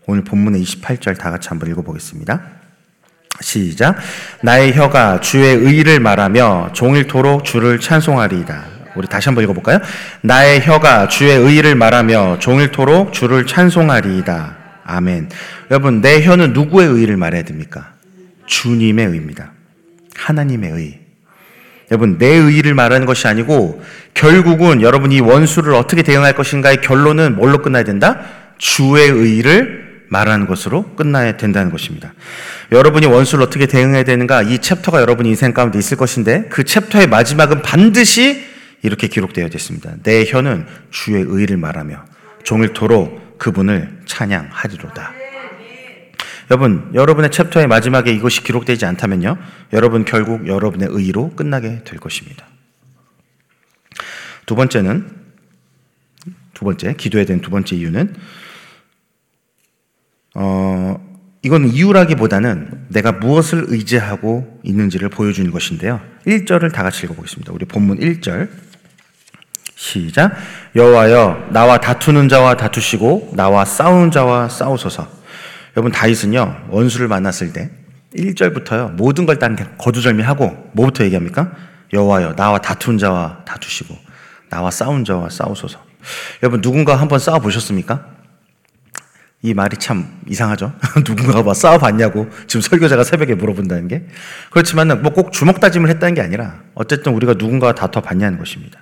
오늘 0.07 0.24
본문의 0.24 0.62
28절 0.62 1.17
다 1.17 1.31
같이 1.31 1.50
한번 1.50 1.69
읽어보겠습니다. 1.72 2.41
시작. 3.39 3.96
나의 4.41 4.74
혀가 4.74 5.22
주의 5.22 5.55
의를 5.55 6.00
말하며 6.00 6.72
종일토록 6.74 7.46
주를 7.46 7.79
찬송하리이다. 7.79 8.65
우리 8.96 9.07
다시 9.07 9.29
한번 9.29 9.43
읽어볼까요? 9.43 9.79
나의 10.22 10.65
혀가 10.65 11.07
주의 11.07 11.36
의를 11.36 11.75
말하며 11.75 12.39
종일토록 12.39 13.13
주를 13.13 13.46
찬송하리이다. 13.46 14.57
아멘. 14.86 15.29
여러분, 15.69 16.01
내 16.01 16.24
혀는 16.24 16.53
누구의 16.53 16.88
의를 16.88 17.17
말해야 17.17 17.43
됩니까? 17.43 17.96
주님의 18.47 19.05
의입니다. 19.05 19.51
하나님의 20.15 20.71
의. 20.71 20.99
여러분, 21.91 22.17
내 22.17 22.27
의를 22.27 22.73
말하는 22.73 23.05
것이 23.05 23.27
아니고, 23.27 23.81
결국은 24.13 24.81
여러분 24.81 25.11
이 25.11 25.21
원수를 25.21 25.73
어떻게 25.73 26.01
대응할 26.01 26.33
것인가의 26.33 26.81
결론은 26.81 27.35
뭘로 27.35 27.61
끝나야 27.61 27.83
된다? 27.83 28.21
주의 28.57 29.07
의를 29.07 30.05
말하는 30.09 30.47
것으로 30.47 30.95
끝나야 30.95 31.37
된다는 31.37 31.71
것입니다. 31.71 32.13
여러분이 32.71 33.05
원수를 33.05 33.43
어떻게 33.43 33.67
대응해야 33.67 34.03
되는가? 34.03 34.41
이 34.41 34.59
챕터가 34.59 35.01
여러분 35.01 35.25
인생 35.25 35.53
가운데 35.53 35.77
있을 35.79 35.95
것인데, 35.95 36.47
그 36.49 36.63
챕터의 36.63 37.07
마지막은 37.07 37.61
반드시 37.61 38.43
이렇게 38.81 39.07
기록되어 39.07 39.47
있습니다. 39.47 39.91
내 40.03 40.25
혀는 40.25 40.65
주의 40.91 41.23
의를 41.25 41.57
말하며 41.57 42.03
종일토록 42.43 43.37
그분을 43.37 43.99
찬양하리로다. 44.05 45.16
여러분, 46.49 46.91
여러분의 46.93 47.31
챕터의 47.31 47.67
마지막에 47.67 48.11
이것이 48.11 48.43
기록되지 48.43 48.85
않다면요. 48.85 49.37
여러분 49.73 50.05
결국 50.05 50.47
여러분의 50.47 50.87
의로 50.91 51.29
끝나게 51.35 51.83
될 51.83 51.99
것입니다. 51.99 52.45
두 54.45 54.55
번째는 54.55 55.09
두 56.53 56.65
번째 56.65 56.93
기도해야 56.93 57.25
되는 57.25 57.41
두 57.41 57.51
번째 57.51 57.75
이유는 57.75 58.15
어 60.35 61.07
이건 61.43 61.67
이유라기보다는 61.67 62.87
내가 62.89 63.11
무엇을 63.11 63.65
의지하고 63.67 64.59
있는지를 64.63 65.09
보여주는 65.09 65.51
것인데요. 65.51 66.01
1절을 66.25 66.73
다 66.73 66.83
같이 66.83 67.05
읽어보겠습니다. 67.05 67.53
우리 67.53 67.65
본문 67.65 67.99
1절. 67.99 68.49
시작. 69.75 70.31
여호와여 70.75 71.49
나와 71.51 71.77
다투는 71.79 72.29
자와 72.29 72.57
다투시고 72.57 73.33
나와 73.35 73.63
싸우는 73.63 74.11
자와 74.11 74.49
싸우소서. 74.49 75.16
여러분 75.77 75.91
다윗은요 75.91 76.65
원수를 76.69 77.07
만났을 77.07 77.53
때 77.53 77.69
1절부터요 78.15 78.93
모든 78.93 79.27
걸 79.27 79.38
다 79.38 79.48
거두절미하고 79.77 80.72
뭐부터 80.74 81.03
얘기합니까? 81.05 81.51
여호와여 81.93 82.36
나와 82.36 82.57
다투는 82.57 82.98
자와 82.98 83.43
다투시고 83.46 83.96
나와 84.50 84.72
싸운 84.72 85.05
자와 85.05 85.29
싸우소서. 85.29 85.79
여러분 86.41 86.62
누군가 86.62 86.96
한번 86.96 87.19
싸워 87.19 87.39
보셨습니까? 87.39 88.07
이 89.43 89.53
말이 89.53 89.77
참 89.77 90.19
이상하죠? 90.27 90.74
누군가가 91.07 91.43
뭐 91.43 91.53
싸워봤냐고 91.53 92.27
지금 92.48 92.62
설교자가 92.62 93.03
새벽에 93.03 93.36
물어본다는 93.36 93.88
게 93.88 94.07
그렇지만 94.50 94.88
뭐 95.03 95.12
꼭 95.13 95.31
주먹 95.31 95.60
다짐을 95.60 95.89
했다는 95.89 96.15
게 96.15 96.22
아니라 96.22 96.60
어쨌든 96.74 97.13
우리가 97.13 97.34
누군가와 97.34 97.74
다퉈봤냐는 97.74 98.39
것입니다. 98.39 98.81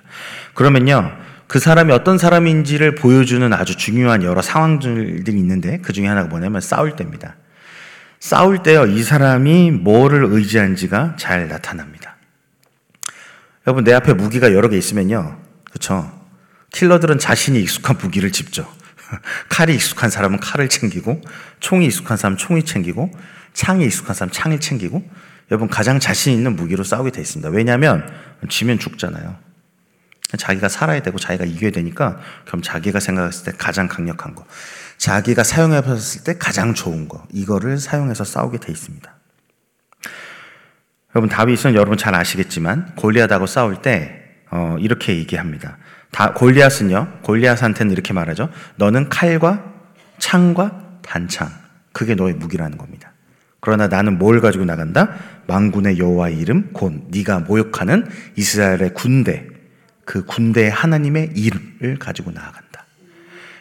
그러면요 0.54 1.12
그 1.46 1.58
사람이 1.58 1.92
어떤 1.92 2.18
사람인지를 2.18 2.94
보여주는 2.94 3.52
아주 3.52 3.76
중요한 3.76 4.22
여러 4.22 4.42
상황들이 4.42 5.38
있는데 5.38 5.78
그 5.78 5.92
중에 5.92 6.06
하나가 6.06 6.28
뭐냐면 6.28 6.60
싸울 6.60 6.96
때입니다. 6.96 7.36
싸울 8.18 8.62
때요 8.62 8.86
이 8.86 9.02
사람이 9.02 9.70
뭐를 9.70 10.24
의지한지가 10.24 11.16
잘 11.18 11.48
나타납니다. 11.48 12.16
여러분 13.66 13.84
내 13.84 13.92
앞에 13.92 14.14
무기가 14.14 14.52
여러 14.52 14.68
개 14.68 14.76
있으면요 14.76 15.38
그렇죠 15.64 16.10
킬러들은 16.72 17.18
자신이 17.18 17.60
익숙한 17.60 17.96
무기를 17.98 18.30
집죠. 18.32 18.70
칼이 19.48 19.74
익숙한 19.74 20.10
사람은 20.10 20.40
칼을 20.40 20.68
챙기고, 20.68 21.22
총이 21.60 21.86
익숙한 21.86 22.16
사람은 22.16 22.36
총이 22.36 22.64
챙기고, 22.64 23.10
창이 23.54 23.86
익숙한 23.86 24.14
사람은 24.14 24.32
창을 24.32 24.60
챙기고, 24.60 25.02
여러분 25.50 25.68
가장 25.68 26.00
자신 26.00 26.34
있는 26.34 26.56
무기로 26.56 26.84
싸우게 26.84 27.12
돼 27.12 27.20
있습니다. 27.20 27.48
왜냐하면 27.50 28.06
지면 28.48 28.78
죽잖아요. 28.78 29.45
자기가 30.36 30.68
살아야 30.68 31.00
되고 31.00 31.18
자기가 31.18 31.44
이겨야 31.44 31.70
되니까 31.70 32.18
그럼 32.44 32.62
자기가 32.62 33.00
생각했을 33.00 33.52
때 33.52 33.58
가장 33.58 33.88
강력한 33.88 34.34
거, 34.34 34.44
자기가 34.98 35.44
사용해 35.44 35.82
봤을 35.82 36.24
때 36.24 36.38
가장 36.38 36.74
좋은 36.74 37.08
거, 37.08 37.26
이거를 37.32 37.78
사용해서 37.78 38.24
싸우게 38.24 38.58
돼 38.58 38.72
있습니다. 38.72 39.14
여러분 41.14 41.30
다윗은 41.30 41.74
여러분 41.74 41.96
잘 41.96 42.14
아시겠지만 42.14 42.94
골리앗하고 42.96 43.46
싸울 43.46 43.80
때 43.80 44.22
어, 44.50 44.76
이렇게 44.78 45.16
얘기합니다. 45.16 45.78
다 46.10 46.32
골리앗은요. 46.34 47.20
골리앗한테는 47.22 47.92
이렇게 47.92 48.12
말하죠. 48.12 48.50
너는 48.76 49.08
칼과 49.08 49.64
창과 50.18 50.98
단창. 51.02 51.50
그게 51.92 52.14
너의 52.14 52.34
무기라는 52.34 52.76
겁니다. 52.76 53.12
그러나 53.60 53.88
나는 53.88 54.18
뭘 54.18 54.40
가지고 54.40 54.64
나간다? 54.64 55.14
망군의 55.46 55.98
여호와의 55.98 56.38
이름 56.38 56.70
곧 56.72 56.92
네가 57.10 57.40
모욕하는 57.40 58.06
이스라엘의 58.36 58.92
군대 58.94 59.46
그 60.06 60.24
군대의 60.24 60.70
하나님의 60.70 61.32
이름을 61.34 61.98
가지고 61.98 62.30
나아간다. 62.30 62.86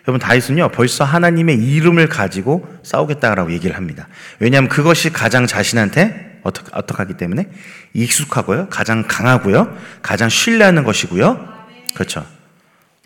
여러분 0.07 0.19
다윗은요 0.19 0.69
벌써 0.69 1.03
하나님의 1.03 1.57
이름을 1.57 2.07
가지고 2.07 2.71
싸우겠다라고 2.83 3.51
얘기를 3.51 3.75
합니다. 3.75 4.07
왜냐하면 4.39 4.69
그것이 4.69 5.11
가장 5.11 5.47
자신한테 5.47 6.39
어떻게 6.43 6.69
어떻하기 6.71 7.15
때문에 7.15 7.49
익숙하고요, 7.93 8.69
가장 8.69 9.03
강하고요, 9.07 9.75
가장 10.03 10.29
신뢰하는 10.29 10.83
것이고요. 10.83 11.53
그렇죠. 11.95 12.25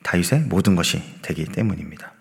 다윗의 0.03 0.41
모든 0.47 0.75
것이 0.75 1.01
되기 1.21 1.45
때문입니다. 1.45 2.11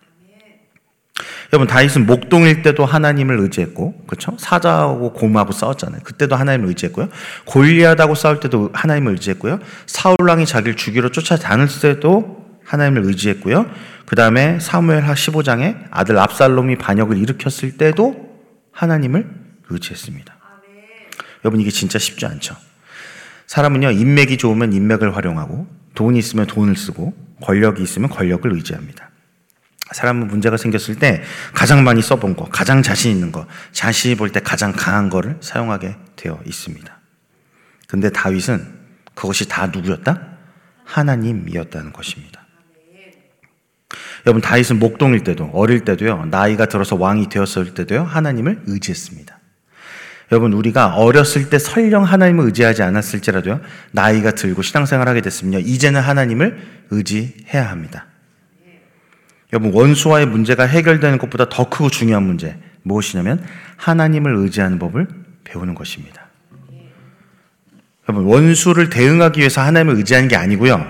여러분 1.52 1.67
다윗은 1.67 2.07
목동일 2.07 2.62
때도 2.62 2.85
하나님을 2.85 3.38
의지했고 3.40 4.05
그렇죠? 4.07 4.37
사자하고 4.38 5.14
곰하고 5.14 5.52
싸웠잖아요. 5.52 6.02
그때도 6.05 6.37
하나님을 6.37 6.69
의지했고요. 6.69 7.09
골리앗하고 7.47 8.14
싸울 8.14 8.40
때도 8.40 8.71
하나님을 8.75 9.12
의지했고요. 9.12 9.59
사울 9.87 10.17
왕이 10.21 10.45
자기를 10.45 10.76
죽이러 10.76 11.11
쫓아다닐 11.11 11.69
때도 11.81 12.47
하나님을 12.64 13.05
의지했고요. 13.07 13.67
그 14.05 14.14
다음에 14.14 14.61
사무엘하 14.61 15.14
15장에 15.14 15.87
아들 15.90 16.19
압살롬이 16.19 16.76
반역을 16.76 17.17
일으켰을 17.17 17.78
때도 17.78 18.28
하나님을 18.73 19.26
의지했습니다. 19.71 20.37
여러분 21.45 21.61
이게 21.61 21.71
진짜 21.71 21.99
쉽지 21.99 22.26
않죠. 22.26 22.57
사람은요 23.47 23.93
인맥이 23.93 24.37
좋으면 24.37 24.75
인맥을 24.75 25.17
활용하고 25.17 25.67
돈이 25.95 26.19
있으면 26.19 26.47
돈을 26.47 26.76
쓰고 26.76 27.14
권력이 27.43 27.83
있으면 27.83 28.11
권력을 28.11 28.52
의지합니다. 28.52 29.08
사람은 29.92 30.28
문제가 30.28 30.57
생겼을 30.57 30.97
때 30.97 31.23
가장 31.54 31.83
많이 31.85 32.02
써본 32.02 32.37
거, 32.37 32.45
가장 32.49 32.83
자신 32.83 33.11
있는 33.12 33.33
거, 33.33 33.47
자신이 33.73 34.16
볼 34.16 34.30
때 34.30 34.40
가장 34.40 34.73
강한 34.73 35.09
거를 35.09 35.37
사용하게 35.40 35.97
되어 36.16 36.38
있습니다. 36.45 36.99
근데 37.87 38.11
다윗은 38.11 38.66
그것이 39.14 39.49
다 39.49 39.66
누구였다? 39.68 40.21
하나님이었다는 40.85 41.92
것입니다. 41.92 42.47
여러분 44.26 44.42
다윗은 44.42 44.78
목동일 44.78 45.25
때도 45.25 45.50
어릴 45.54 45.85
때도요 45.85 46.26
나이가 46.26 46.66
들어서 46.66 46.97
왕이 46.97 47.28
되었을 47.28 47.73
때도요 47.75 48.04
하나님을 48.04 48.62
의지했습니다. 48.66 49.38
여러분 50.30 50.52
우리가 50.52 50.97
어렸을 50.97 51.49
때 51.49 51.59
설령 51.59 52.04
하나님을 52.04 52.45
의지하지 52.45 52.83
않았을지라도요 52.83 53.61
나이가 53.92 54.33
들고 54.33 54.61
신앙생활 54.61 55.09
하게 55.09 55.23
됐으면요 55.23 55.61
이제는 55.61 56.00
하나님을 56.00 56.87
의지해야 56.90 57.71
합니다. 57.71 58.07
여러분 59.52 59.73
원수와의 59.73 60.26
문제가 60.26 60.64
해결되는 60.64 61.19
것보다 61.19 61.49
더 61.49 61.69
크고 61.69 61.88
중요한 61.90 62.23
문제 62.25 62.59
무엇이냐면 62.83 63.43
하나님을 63.76 64.35
의지하는 64.35 64.78
법을 64.78 65.09
배우는 65.45 65.75
것입니다. 65.75 66.26
여러분 68.09 68.26
원수를 68.26 68.90
대응하기 68.90 69.40
위해서 69.40 69.61
하나님을 69.62 69.97
의지하는 69.97 70.28
게 70.28 70.37
아니고요. 70.37 70.87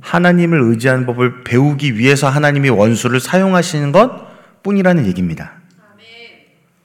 하나님을 0.00 0.60
의지하는 0.60 1.06
법을 1.06 1.44
배우기 1.44 1.96
위해서 1.96 2.28
하나님이 2.28 2.68
원수를 2.68 3.20
사용하시는 3.20 3.92
것 3.92 4.62
뿐이라는 4.62 5.06
얘기입니다. 5.06 5.52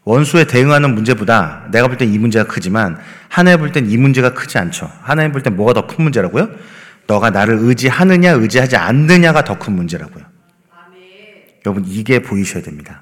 원수에 0.05 0.45
대응하는 0.45 0.95
문제보다 0.95 1.67
내가 1.71 1.87
볼 1.87 1.97
땐 1.97 2.11
이 2.13 2.17
문제가 2.17 2.45
크지만 2.49 2.97
하나님 3.27 3.59
볼 3.59 3.71
땐 3.71 3.89
이 3.89 3.97
문제가 3.97 4.33
크지 4.33 4.57
않죠. 4.57 4.89
하나님 5.01 5.31
볼 5.33 5.43
땐 5.43 5.55
뭐가 5.55 5.73
더 5.73 5.85
큰 5.85 6.03
문제라고요? 6.03 6.49
너가 7.07 7.29
나를 7.29 7.57
의지하느냐 7.59 8.31
의지하지 8.31 8.75
않느냐가 8.77 9.43
더 9.43 9.59
큰 9.59 9.73
문제라고요. 9.73 10.23
여러분 11.65 11.85
이게 11.87 12.19
보이셔야 12.19 12.63
됩니다. 12.63 13.01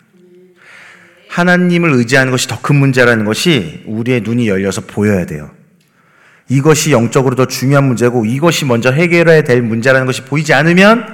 하나님을 1.30 1.92
의지하는 1.92 2.32
것이 2.32 2.48
더 2.48 2.58
큰 2.62 2.76
문제라는 2.78 3.26
것이 3.26 3.84
우리의 3.86 4.22
눈이 4.22 4.48
열려서 4.48 4.82
보여야 4.82 5.26
돼요. 5.26 5.52
이것이 6.50 6.92
영적으로 6.92 7.36
더 7.36 7.46
중요한 7.46 7.86
문제고 7.86 8.26
이것이 8.26 8.66
먼저 8.66 8.92
해결해야 8.92 9.44
될 9.44 9.62
문제라는 9.62 10.06
것이 10.06 10.24
보이지 10.24 10.54
않으면 10.54 11.06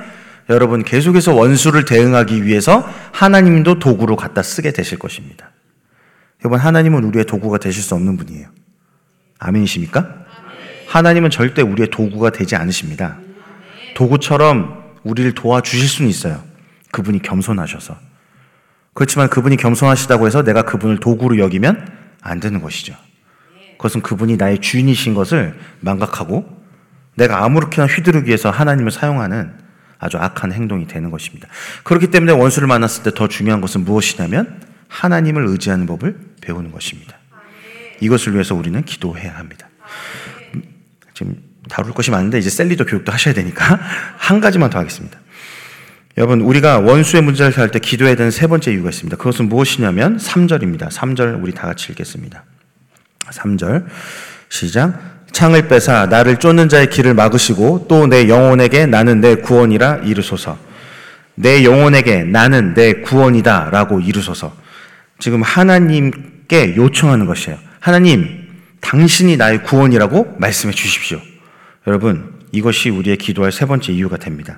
여러분 0.49 0.83
계속해서 0.83 1.33
원수를 1.33 1.85
대응하기 1.85 2.45
위해서 2.45 2.87
하나님도 3.11 3.79
도구로 3.79 4.15
갖다 4.15 4.43
쓰게 4.43 4.71
되실 4.71 4.99
것입니다. 4.99 5.51
여러분 6.41 6.59
하나님은 6.59 7.03
우리의 7.05 7.25
도구가 7.25 7.57
되실 7.57 7.81
수 7.81 7.95
없는 7.95 8.17
분이에요. 8.17 8.47
아멘이십니까? 9.39 10.25
하나님은 10.87 11.29
절대 11.29 11.61
우리의 11.61 11.89
도구가 11.89 12.29
되지 12.31 12.55
않으십니다. 12.55 13.19
도구처럼 13.95 14.83
우리를 15.03 15.33
도와주실 15.33 15.87
수는 15.87 16.09
있어요. 16.09 16.43
그분이 16.93 17.21
겸손하셔서. 17.23 17.97
그렇지만 18.93 19.27
그분이 19.27 19.57
겸손하시다고 19.57 20.27
해서 20.27 20.43
내가 20.43 20.61
그분을 20.61 20.99
도구로 20.99 21.39
여기면 21.39 21.91
안 22.21 22.39
되는 22.39 22.61
것이죠. 22.61 22.95
그것은 23.77 24.01
그분이 24.01 24.37
나의 24.37 24.61
주인이신 24.61 25.13
것을 25.13 25.59
망각하고 25.81 26.63
내가 27.15 27.43
아무렇게나 27.43 27.87
휘두르기 27.87 28.27
위해서 28.27 28.49
하나님을 28.49 28.91
사용하는 28.91 29.53
아주 29.99 30.17
악한 30.17 30.53
행동이 30.53 30.87
되는 30.87 31.11
것입니다. 31.11 31.47
그렇기 31.83 32.07
때문에 32.07 32.31
원수를 32.33 32.67
만났을 32.67 33.03
때 33.03 33.11
더 33.11 33.27
중요한 33.27 33.61
것은 33.61 33.83
무엇이냐면 33.83 34.61
하나님을 34.87 35.47
의지하는 35.47 35.85
법을 35.85 36.15
배우는 36.41 36.71
것입니다. 36.71 37.17
이것을 37.99 38.33
위해서 38.33 38.53
우리는 38.53 38.83
기도해야 38.83 39.35
합니다. 39.37 39.67
지금 41.13 41.35
다룰 41.69 41.93
것이 41.93 42.11
많은데 42.11 42.37
이제 42.37 42.49
셀리도 42.49 42.85
교육도 42.85 43.11
하셔야 43.11 43.33
되니까 43.33 43.79
한 44.17 44.39
가지만 44.39 44.69
더 44.69 44.79
하겠습니다. 44.79 45.22
여러분, 46.17 46.41
우리가 46.41 46.79
원수의 46.79 47.23
문제를 47.23 47.51
살 47.51 47.69
때 47.71 47.79
기도해야 47.79 48.15
되는 48.15 48.29
세 48.29 48.47
번째 48.47 48.71
이유가 48.71 48.89
있습니다. 48.89 49.17
그것은 49.17 49.49
무엇이냐면 49.49 50.17
3절입니다. 50.17 50.89
3절 50.89 51.41
우리 51.41 51.53
다 51.53 51.67
같이 51.67 51.91
읽겠습니다. 51.91 52.43
3절 53.31 53.85
시작 54.49 54.99
창을 55.31 55.67
빼사 55.67 56.05
나를 56.07 56.37
쫓는 56.37 56.69
자의 56.69 56.89
길을 56.89 57.13
막으시고 57.15 57.87
또 57.87 58.05
내 58.07 58.27
영혼에게 58.27 58.85
나는 58.85 59.21
내 59.21 59.35
구원이라 59.35 60.01
이르소서 60.03 60.57
내 61.35 61.63
영혼에게 61.63 62.23
나는 62.25 62.73
내 62.75 62.93
구원이다 63.01 63.69
라고 63.71 63.99
이르소서 63.99 64.55
지금 65.17 65.41
하나님께 65.41 66.75
요청하는 66.75 67.25
것이에요 67.25 67.57
하나님 67.79 68.47
당신이 68.81 69.37
나의 69.37 69.63
구원이라고 69.63 70.35
말씀해 70.37 70.73
주십시오 70.73 71.19
여러분 71.87 72.32
이것이 72.53 72.89
우리의 72.89 73.17
기도할 73.17 73.51
세 73.51 73.65
번째 73.65 73.91
이유가 73.91 74.15
됩니다 74.15 74.57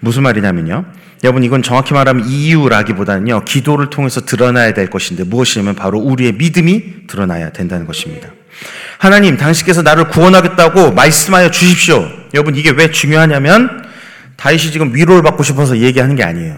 무슨 0.00 0.22
말이냐면요 0.22 0.86
여러분 1.24 1.44
이건 1.44 1.62
정확히 1.62 1.92
말하면 1.92 2.26
이유라기보다는요 2.26 3.44
기도를 3.44 3.90
통해서 3.90 4.22
드러나야 4.22 4.72
될 4.72 4.88
것인데 4.88 5.24
무엇이냐면 5.24 5.74
바로 5.74 5.98
우리의 5.98 6.32
믿음이 6.32 7.06
드러나야 7.06 7.50
된다는 7.50 7.86
것입니다 7.86 8.30
하나님, 8.98 9.36
당신께서 9.36 9.82
나를 9.82 10.08
구원하겠다고 10.08 10.92
말씀하여 10.92 11.50
주십시오. 11.50 12.08
여러분, 12.34 12.54
이게 12.54 12.70
왜 12.70 12.90
중요하냐면, 12.90 13.84
다윗이 14.36 14.70
지금 14.70 14.94
위로를 14.94 15.22
받고 15.22 15.42
싶어서 15.42 15.78
얘기하는 15.78 16.16
게 16.16 16.22
아니에요. 16.22 16.56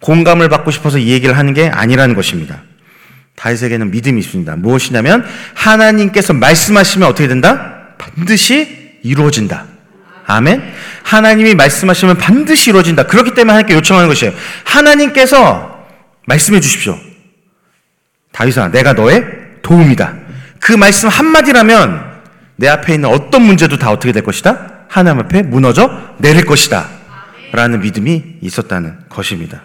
공감을 0.00 0.48
받고 0.48 0.70
싶어서 0.70 1.00
얘기를 1.00 1.36
하는 1.36 1.54
게 1.54 1.68
아니라는 1.68 2.14
것입니다. 2.14 2.62
다윗에게는 3.36 3.90
믿음이 3.90 4.18
있습니다. 4.18 4.56
무엇이냐면, 4.56 5.24
하나님께서 5.54 6.32
말씀하시면 6.32 7.08
어떻게 7.08 7.28
된다? 7.28 7.94
반드시 7.98 8.98
이루어진다. 9.02 9.75
아멘? 10.26 10.74
하나님이 11.04 11.54
말씀하시면 11.54 12.18
반드시 12.18 12.70
이루어진다. 12.70 13.04
그렇기 13.04 13.34
때문에 13.34 13.52
하나님께 13.52 13.74
요청하는 13.74 14.08
것이에요. 14.08 14.34
하나님께서 14.64 15.86
말씀해 16.26 16.60
주십시오. 16.60 16.98
다윗아, 18.32 18.68
내가 18.68 18.92
너의 18.92 19.24
도움이다. 19.62 20.14
그 20.60 20.72
말씀 20.72 21.08
한마디라면 21.08 22.04
내 22.56 22.68
앞에 22.68 22.94
있는 22.94 23.08
어떤 23.08 23.42
문제도 23.42 23.76
다 23.78 23.90
어떻게 23.90 24.12
될 24.12 24.22
것이다? 24.24 24.86
하나님 24.88 25.20
앞에 25.20 25.42
무너져 25.42 25.90
내릴 26.18 26.44
것이다. 26.44 26.88
라는 27.52 27.80
믿음이 27.80 28.38
있었다는 28.40 28.98
것입니다. 29.08 29.62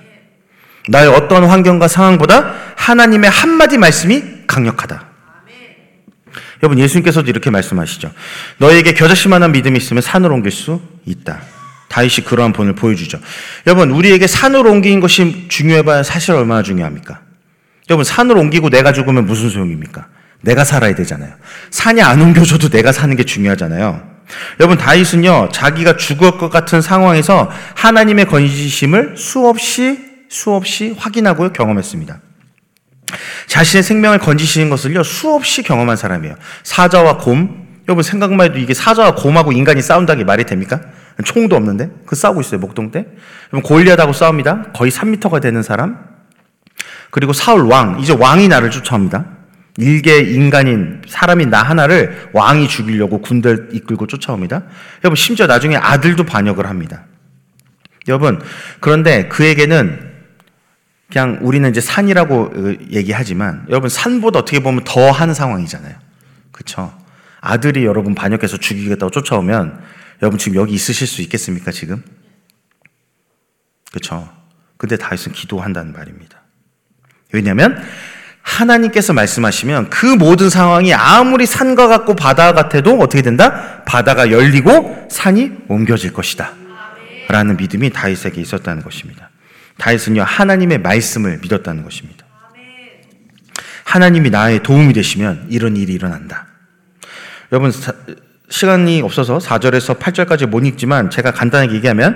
나의 0.87 1.07
어떤 1.07 1.45
환경과 1.45 1.87
상황보다 1.87 2.53
하나님의 2.75 3.29
한마디 3.29 3.77
말씀이 3.77 4.23
강력하다. 4.47 5.10
여러분, 6.63 6.79
예수님께서도 6.79 7.29
이렇게 7.29 7.49
말씀하시죠. 7.49 8.11
너에게 8.57 8.93
겨자씨만한 8.93 9.51
믿음이 9.51 9.77
있으면 9.77 10.01
산을 10.01 10.31
옮길 10.31 10.51
수 10.51 10.81
있다. 11.05 11.41
다윗이 11.89 12.25
그러한 12.25 12.53
본을 12.53 12.73
보여주죠. 12.73 13.19
여러분, 13.67 13.91
우리에게 13.91 14.27
산을 14.27 14.65
옮기는 14.65 14.99
것이 14.99 15.47
중요해봐야 15.49 16.03
사실 16.03 16.31
얼마나 16.33 16.63
중요합니까? 16.63 17.21
여러분, 17.89 18.03
산을 18.03 18.37
옮기고 18.37 18.69
내가 18.69 18.93
죽으면 18.93 19.25
무슨 19.25 19.49
소용입니까? 19.49 20.07
내가 20.41 20.63
살아야 20.63 20.95
되잖아요. 20.95 21.33
산이 21.69 22.01
안 22.01 22.21
옮겨줘도 22.21 22.69
내가 22.69 22.91
사는 22.91 23.15
게 23.15 23.23
중요하잖아요. 23.23 24.11
여러분 24.59 24.77
다윗은요 24.77 25.49
자기가 25.51 25.97
죽을 25.97 26.37
것 26.37 26.49
같은 26.49 26.81
상황에서 26.81 27.51
하나님의 27.75 28.25
건지심을 28.25 29.15
수없이 29.17 29.99
수없이 30.29 30.95
확인하고 30.97 31.51
경험했습니다. 31.51 32.19
자신의 33.47 33.83
생명을 33.83 34.19
건지시는 34.19 34.69
것을요 34.69 35.03
수없이 35.03 35.63
경험한 35.63 35.97
사람이에요. 35.97 36.35
사자와 36.63 37.17
곰 37.17 37.67
여러분 37.87 38.03
생각만 38.03 38.49
해도 38.49 38.59
이게 38.59 38.73
사자와 38.73 39.15
곰하고 39.15 39.51
인간이 39.51 39.81
싸운다는 39.81 40.19
게 40.19 40.25
말이 40.25 40.45
됩니까? 40.45 40.81
총도 41.23 41.55
없는데 41.55 41.89
그 42.05 42.15
싸우고 42.15 42.41
있어요 42.41 42.59
목동 42.59 42.91
때. 42.91 43.05
여러분 43.51 43.67
골리앗하고 43.67 44.13
싸웁니다. 44.13 44.71
거의 44.73 44.91
3미터가 44.91 45.41
되는 45.41 45.61
사람. 45.63 45.97
그리고 47.09 47.33
사울 47.33 47.63
왕 47.63 47.99
이제 47.99 48.13
왕이 48.13 48.47
나를 48.47 48.71
쫓아옵니다. 48.71 49.25
일개 49.77 50.19
인간인 50.19 51.01
사람인 51.07 51.49
나 51.49 51.63
하나를 51.63 52.29
왕이 52.33 52.67
죽이려고 52.67 53.21
군대를 53.21 53.69
이끌고 53.73 54.07
쫓아옵니다. 54.07 54.63
여러분 55.03 55.15
심지어 55.15 55.47
나중에 55.47 55.75
아들도 55.75 56.25
반역을 56.25 56.67
합니다. 56.67 57.05
여러분, 58.07 58.41
그런데 58.79 59.27
그에게는 59.27 60.10
그냥 61.11 61.39
우리는 61.41 61.69
이제 61.69 61.81
산이라고 61.81 62.77
얘기하지만 62.91 63.65
여러분 63.69 63.89
산보다 63.89 64.39
어떻게 64.39 64.61
보면 64.61 64.83
더한 64.85 65.33
상황이잖아요. 65.33 65.95
그렇죠? 66.51 66.97
아들이 67.41 67.85
여러분 67.85 68.15
반역해서 68.15 68.57
죽이겠다고 68.57 69.09
쫓아오면 69.11 69.81
여러분 70.21 70.37
지금 70.37 70.55
여기 70.55 70.73
있으실 70.73 71.07
수 71.07 71.21
있겠습니까, 71.23 71.71
지금? 71.71 72.03
그렇죠? 73.89 74.29
근데 74.77 74.95
다윗은 74.95 75.33
기도한다는 75.33 75.91
말입니다. 75.91 76.41
왜냐하면 77.33 77.81
하나님께서 78.43 79.13
말씀하시면 79.13 79.89
그 79.89 80.05
모든 80.05 80.49
상황이 80.49 80.93
아무리 80.93 81.45
산과 81.45 81.87
같고 81.87 82.15
바다 82.15 82.53
같아도 82.53 82.99
어떻게 82.99 83.21
된다? 83.21 83.83
바다가 83.85 84.31
열리고 84.31 85.07
산이 85.09 85.51
옮겨질 85.67 86.13
것이다. 86.13 86.53
라는 87.27 87.57
믿음이 87.57 87.89
다윗에게 87.89 88.39
있었다는 88.39 88.83
것입니다. 88.83 89.30
다윗은요, 89.81 90.21
하나님의 90.21 90.77
말씀을 90.77 91.39
믿었다는 91.41 91.83
것입니다. 91.83 92.23
하나님이 93.83 94.29
나의 94.29 94.61
도움이 94.61 94.93
되시면 94.93 95.47
이런 95.49 95.75
일이 95.75 95.93
일어난다. 95.93 96.45
여러분, 97.51 97.71
시간이 98.49 99.01
없어서 99.01 99.39
4절에서 99.39 99.97
8절까지 99.97 100.45
못 100.45 100.63
읽지만 100.65 101.09
제가 101.09 101.31
간단하게 101.31 101.73
얘기하면 101.75 102.15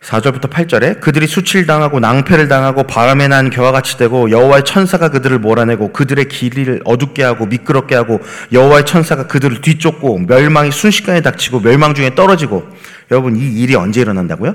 4절부터 0.00 0.48
8절에 0.48 1.00
그들이 1.00 1.26
수칠당하고 1.26 1.98
낭패를 1.98 2.46
당하고 2.46 2.84
바람에 2.84 3.26
난 3.26 3.50
겨와 3.50 3.72
같이 3.72 3.98
되고 3.98 4.30
여호와의 4.30 4.64
천사가 4.64 5.08
그들을 5.08 5.40
몰아내고 5.40 5.92
그들의 5.92 6.28
길을 6.28 6.82
어둡게 6.84 7.24
하고 7.24 7.46
미끄럽게 7.46 7.96
하고 7.96 8.20
여호와의 8.52 8.86
천사가 8.86 9.26
그들을 9.26 9.60
뒤쫓고 9.60 10.18
멸망이 10.20 10.70
순식간에 10.70 11.22
닥치고 11.22 11.60
멸망 11.60 11.94
중에 11.94 12.14
떨어지고 12.14 12.68
여러분 13.10 13.36
이 13.36 13.40
일이 13.40 13.74
언제 13.74 14.02
일어난다고요? 14.02 14.54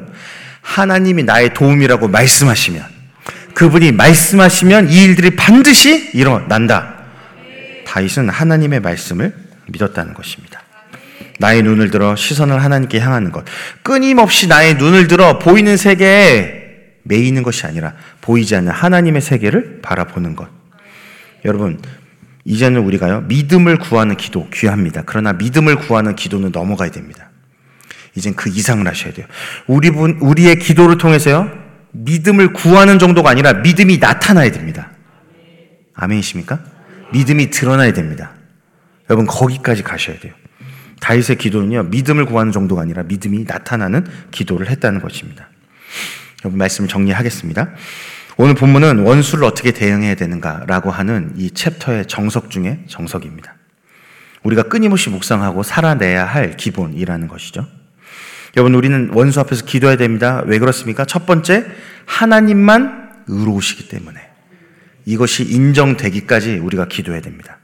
하나님이 0.61 1.23
나의 1.23 1.53
도움이라고 1.53 2.07
말씀하시면 2.07 2.83
그분이 3.53 3.91
말씀하시면 3.91 4.89
이 4.89 5.03
일들이 5.03 5.35
반드시 5.35 6.11
일어난다. 6.13 6.95
다윗은 7.85 8.29
하나님의 8.29 8.79
말씀을 8.79 9.33
믿었다는 9.67 10.13
것입니다. 10.13 10.61
나의 11.39 11.63
눈을 11.63 11.89
들어 11.89 12.15
시선을 12.15 12.63
하나님께 12.63 12.99
향하는 12.99 13.31
것. 13.31 13.43
끊임없이 13.81 14.47
나의 14.47 14.75
눈을 14.75 15.07
들어 15.07 15.39
보이는 15.39 15.75
세계에 15.75 16.61
매이는 17.03 17.41
것이 17.43 17.65
아니라 17.65 17.93
보이지 18.21 18.55
않는 18.55 18.71
하나님의 18.71 19.21
세계를 19.21 19.79
바라보는 19.81 20.35
것. 20.35 20.47
여러분, 21.43 21.81
이제는 22.45 22.81
우리가요, 22.81 23.21
믿음을 23.21 23.77
구하는 23.77 24.15
기도 24.15 24.47
귀합니다. 24.51 25.01
그러나 25.05 25.33
믿음을 25.33 25.75
구하는 25.77 26.15
기도는 26.15 26.51
넘어가야 26.51 26.91
됩니다. 26.91 27.30
이젠 28.15 28.35
그 28.35 28.49
이상을 28.49 28.85
하셔야 28.87 29.13
돼요. 29.13 29.25
우리 29.67 29.91
분, 29.91 30.17
우리의 30.21 30.59
기도를 30.59 30.97
통해서요, 30.97 31.51
믿음을 31.91 32.53
구하는 32.53 32.99
정도가 32.99 33.29
아니라 33.29 33.53
믿음이 33.53 33.97
나타나야 33.97 34.51
됩니다. 34.51 34.91
아멘이십니까? 35.93 36.59
믿음이 37.13 37.49
드러나야 37.49 37.93
됩니다. 37.93 38.31
여러분, 39.09 39.25
거기까지 39.27 39.83
가셔야 39.83 40.19
돼요. 40.19 40.33
다윗의 40.99 41.37
기도는요, 41.37 41.83
믿음을 41.83 42.25
구하는 42.25 42.51
정도가 42.51 42.81
아니라 42.81 43.03
믿음이 43.03 43.45
나타나는 43.47 44.05
기도를 44.31 44.69
했다는 44.69 45.01
것입니다. 45.01 45.49
여러분, 46.43 46.57
말씀을 46.57 46.87
정리하겠습니다. 46.87 47.69
오늘 48.37 48.55
본문은 48.55 48.99
원수를 48.99 49.43
어떻게 49.43 49.71
대응해야 49.71 50.15
되는가라고 50.15 50.91
하는 50.91 51.33
이 51.37 51.51
챕터의 51.51 52.07
정석 52.07 52.49
중에 52.49 52.79
정석입니다. 52.87 53.55
우리가 54.43 54.63
끊임없이 54.63 55.09
묵상하고 55.09 55.63
살아내야 55.63 56.25
할 56.25 56.57
기본이라는 56.57 57.27
것이죠. 57.27 57.67
여러분, 58.57 58.75
우리는 58.75 59.09
원수 59.13 59.39
앞에서 59.39 59.65
기도해야 59.65 59.97
됩니다. 59.97 60.43
왜 60.45 60.59
그렇습니까? 60.59 61.05
첫 61.05 61.25
번째, 61.25 61.65
하나님만 62.05 63.23
의로우시기 63.27 63.87
때문에. 63.87 64.19
이것이 65.05 65.43
인정되기까지 65.43 66.57
우리가 66.57 66.87
기도해야 66.87 67.21
됩니다. 67.21 67.59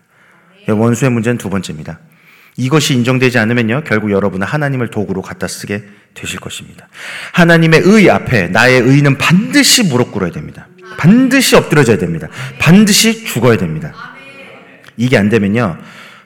원수의 0.67 1.11
문제는 1.11 1.37
두 1.37 1.49
번째입니다. 1.49 1.99
이것이 2.55 2.95
인정되지 2.95 3.37
않으면요, 3.37 3.83
결국 3.85 4.11
여러분은 4.11 4.47
하나님을 4.47 4.89
도구로 4.89 5.21
갖다 5.21 5.47
쓰게 5.47 5.83
되실 6.15 6.39
것입니다. 6.39 6.87
하나님의 7.33 7.81
의 7.85 8.09
앞에 8.09 8.47
나의 8.47 8.81
의는 8.81 9.17
반드시 9.17 9.83
무릎 9.83 10.11
꿇어야 10.11 10.31
됩니다. 10.31 10.67
반드시 10.97 11.55
엎드려져야 11.55 11.97
됩니다. 11.97 12.27
반드시 12.59 13.25
죽어야 13.25 13.57
됩니다. 13.57 13.93
이게 14.97 15.17
안 15.17 15.29
되면요, 15.29 15.77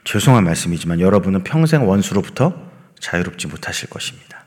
죄송한 0.06 0.45
말씀이지만 0.45 1.02
여러분은 1.02 1.43
평생 1.43 1.88
원수로부터 1.88 2.71
자유롭지 3.00 3.47
못하실 3.47 3.89
것입니다. 3.89 4.40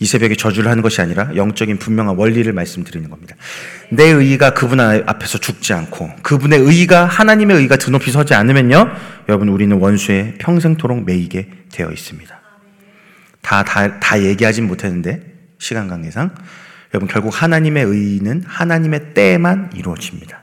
이 0.00 0.06
새벽에 0.06 0.34
저주를 0.34 0.70
하는 0.70 0.82
것이 0.82 1.00
아니라 1.00 1.30
영적인 1.36 1.78
분명한 1.78 2.16
원리를 2.16 2.52
말씀드리는 2.52 3.08
겁니다. 3.08 3.36
내 3.90 4.04
의가 4.04 4.52
그분 4.52 4.80
앞에서 4.80 5.38
죽지 5.38 5.72
않고 5.72 6.10
그분의 6.22 6.58
의가 6.60 7.04
하나님의 7.04 7.58
의가 7.58 7.76
드높이 7.76 8.10
서지 8.10 8.34
않으면요. 8.34 8.90
여러분 9.28 9.48
우리는 9.48 9.76
원수에 9.78 10.34
평생토록 10.38 11.04
매이게 11.04 11.48
되어 11.70 11.90
있습니다. 11.90 12.40
다, 13.40 13.62
다, 13.62 14.00
다 14.00 14.20
얘기하진 14.20 14.66
못했는데 14.66 15.22
시간 15.58 15.86
관계상 15.86 16.34
여러분 16.92 17.08
결국 17.08 17.30
하나님의 17.30 17.84
의는 17.84 18.42
하나님의 18.46 19.14
때만 19.14 19.70
이루어집니다. 19.76 20.42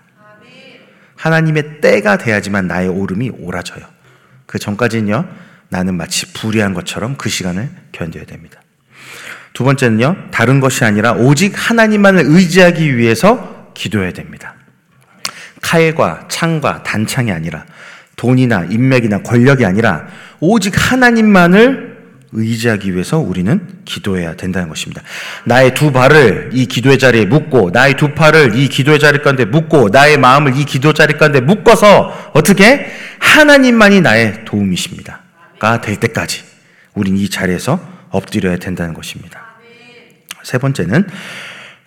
하나님의 1.15 1.81
때가 1.81 2.17
돼야지만 2.17 2.67
나의 2.67 2.87
오름이 2.87 3.31
오라져요. 3.37 3.85
그 4.45 4.59
전까지는요. 4.59 5.27
나는 5.69 5.95
마치 5.95 6.33
불의한 6.33 6.73
것처럼 6.73 7.15
그 7.15 7.29
시간을 7.29 7.69
견뎌야 7.91 8.25
됩니다. 8.25 8.60
두 9.53 9.63
번째는요, 9.63 10.15
다른 10.31 10.59
것이 10.59 10.85
아니라 10.85 11.13
오직 11.13 11.53
하나님만을 11.55 12.23
의지하기 12.27 12.97
위해서 12.97 13.71
기도해야 13.73 14.11
됩니다. 14.11 14.55
칼과 15.61 16.25
창과 16.27 16.83
단창이 16.83 17.31
아니라 17.31 17.65
돈이나 18.15 18.65
인맥이나 18.69 19.23
권력이 19.23 19.65
아니라 19.65 20.07
오직 20.39 20.73
하나님만을 20.75 21.91
의지하기 22.33 22.93
위해서 22.93 23.19
우리는 23.19 23.67
기도해야 23.83 24.35
된다는 24.35 24.69
것입니다. 24.69 25.01
나의 25.43 25.73
두 25.73 25.91
발을 25.91 26.51
이 26.53 26.65
기도의 26.65 26.97
자리에 26.97 27.25
묶고, 27.25 27.71
나의 27.71 27.95
두 27.95 28.13
팔을 28.13 28.55
이 28.55 28.69
기도의 28.69 28.99
자리 28.99 29.21
가운데 29.21 29.43
묶고, 29.43 29.89
나의 29.89 30.17
마음을 30.17 30.55
이 30.55 30.63
기도 30.63 30.93
자리 30.93 31.17
가운데 31.17 31.41
묶어서 31.41 32.31
어떻게 32.33 32.89
하나님만이 33.19 34.01
나의 34.01 34.45
도움이십니다.가 34.45 35.81
될 35.81 35.97
때까지 35.97 36.43
우린 36.93 37.17
이 37.17 37.29
자리에서 37.29 37.79
엎드려야 38.11 38.57
된다는 38.57 38.93
것입니다. 38.93 39.45
세 40.43 40.57
번째는 40.57 41.07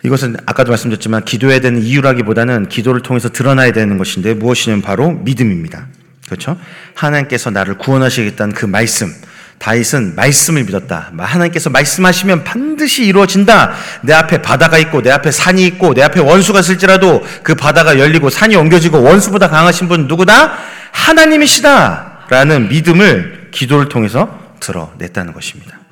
이것은 0.04 0.36
아까도 0.46 0.70
말씀드렸지만 0.70 1.24
기도해야 1.24 1.60
되는 1.60 1.82
이유라기보다는 1.82 2.68
기도를 2.68 3.00
통해서 3.00 3.30
드러나야 3.30 3.72
되는 3.72 3.96
것인데 3.96 4.34
무엇이냐면 4.34 4.82
바로 4.82 5.10
믿음입니다. 5.10 5.86
그렇죠? 6.26 6.58
하나님께서 6.94 7.50
나를 7.50 7.78
구원하시겠다는 7.78 8.54
그 8.54 8.66
말씀. 8.66 9.12
다윗은 9.58 10.14
말씀을 10.14 10.64
믿었다. 10.64 11.12
하나님께서 11.16 11.70
말씀하시면 11.70 12.44
반드시 12.44 13.06
이루어진다. 13.06 13.72
내 14.02 14.12
앞에 14.12 14.42
바다가 14.42 14.78
있고 14.78 15.00
내 15.00 15.10
앞에 15.10 15.30
산이 15.30 15.64
있고 15.66 15.94
내 15.94 16.02
앞에 16.02 16.20
원수가 16.20 16.60
있을지라도 16.60 17.24
그 17.42 17.54
바다가 17.54 17.98
열리고 17.98 18.30
산이 18.30 18.56
옮겨지고 18.56 19.02
원수보다 19.02 19.48
강하신 19.48 19.88
분 19.88 20.06
누구다? 20.06 20.58
하나님이시다. 20.92 22.26
라는 22.28 22.68
믿음을 22.68 23.48
기도를 23.52 23.88
통해서 23.88 24.38
드러냈다는 24.60 25.32
것입니다. 25.32 25.83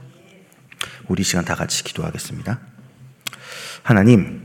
우리 1.08 1.22
시간 1.22 1.44
다 1.44 1.54
같이 1.54 1.84
기도하겠습니다. 1.84 2.58
하나님, 3.82 4.40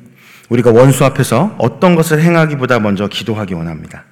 우리가 0.49 0.71
원수 0.71 1.05
앞에서 1.05 1.55
어떤 1.57 1.95
것을 1.95 2.21
행하기보다 2.21 2.79
먼저 2.79 3.07
기도하기 3.07 3.53
원합니다. 3.53 4.05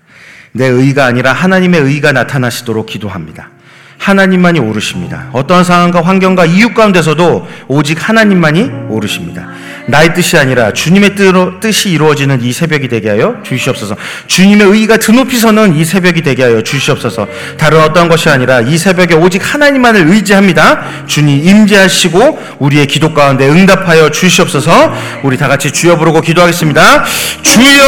내 0.51 0.65
의가 0.65 1.05
아니라 1.05 1.33
하나님의 1.33 1.81
의가 1.81 2.11
나타나시도록 2.11 2.85
기도합니다. 2.85 3.49
하나님만이 3.97 4.59
오르십니다. 4.59 5.29
어떠한 5.33 5.63
상황과 5.63 6.01
환경과 6.01 6.45
이유 6.45 6.73
가운데서도 6.73 7.47
오직 7.67 8.07
하나님만이 8.07 8.69
오르십니다. 8.89 9.49
나의 9.87 10.13
뜻이 10.13 10.37
아니라 10.37 10.73
주님의 10.73 11.15
뜻이 11.61 11.91
이루어지는 11.91 12.41
이 12.41 12.51
새벽이 12.51 12.87
되게 12.87 13.09
하여 13.09 13.37
주시옵소서. 13.43 13.95
주님의 14.27 14.67
의가 14.67 14.97
드높이 14.97 15.37
서는 15.37 15.75
이 15.75 15.85
새벽이 15.85 16.21
되게 16.21 16.43
하여 16.43 16.61
주시옵소서. 16.61 17.27
다른 17.57 17.81
어떠한 17.81 18.09
것이 18.09 18.29
아니라 18.29 18.61
이 18.61 18.77
새벽에 18.77 19.13
오직 19.13 19.41
하나님만을 19.53 20.07
의지합니다. 20.07 21.05
주님 21.05 21.47
임재하시고 21.47 22.39
우리의 22.59 22.87
기도 22.87 23.13
가운데 23.13 23.47
응답하여 23.47 24.09
주시옵소서. 24.09 24.93
우리 25.23 25.37
다 25.37 25.47
같이 25.47 25.71
주여 25.71 25.97
부르고 25.97 26.21
기도하겠습니다. 26.21 27.03
주여! 27.43 27.85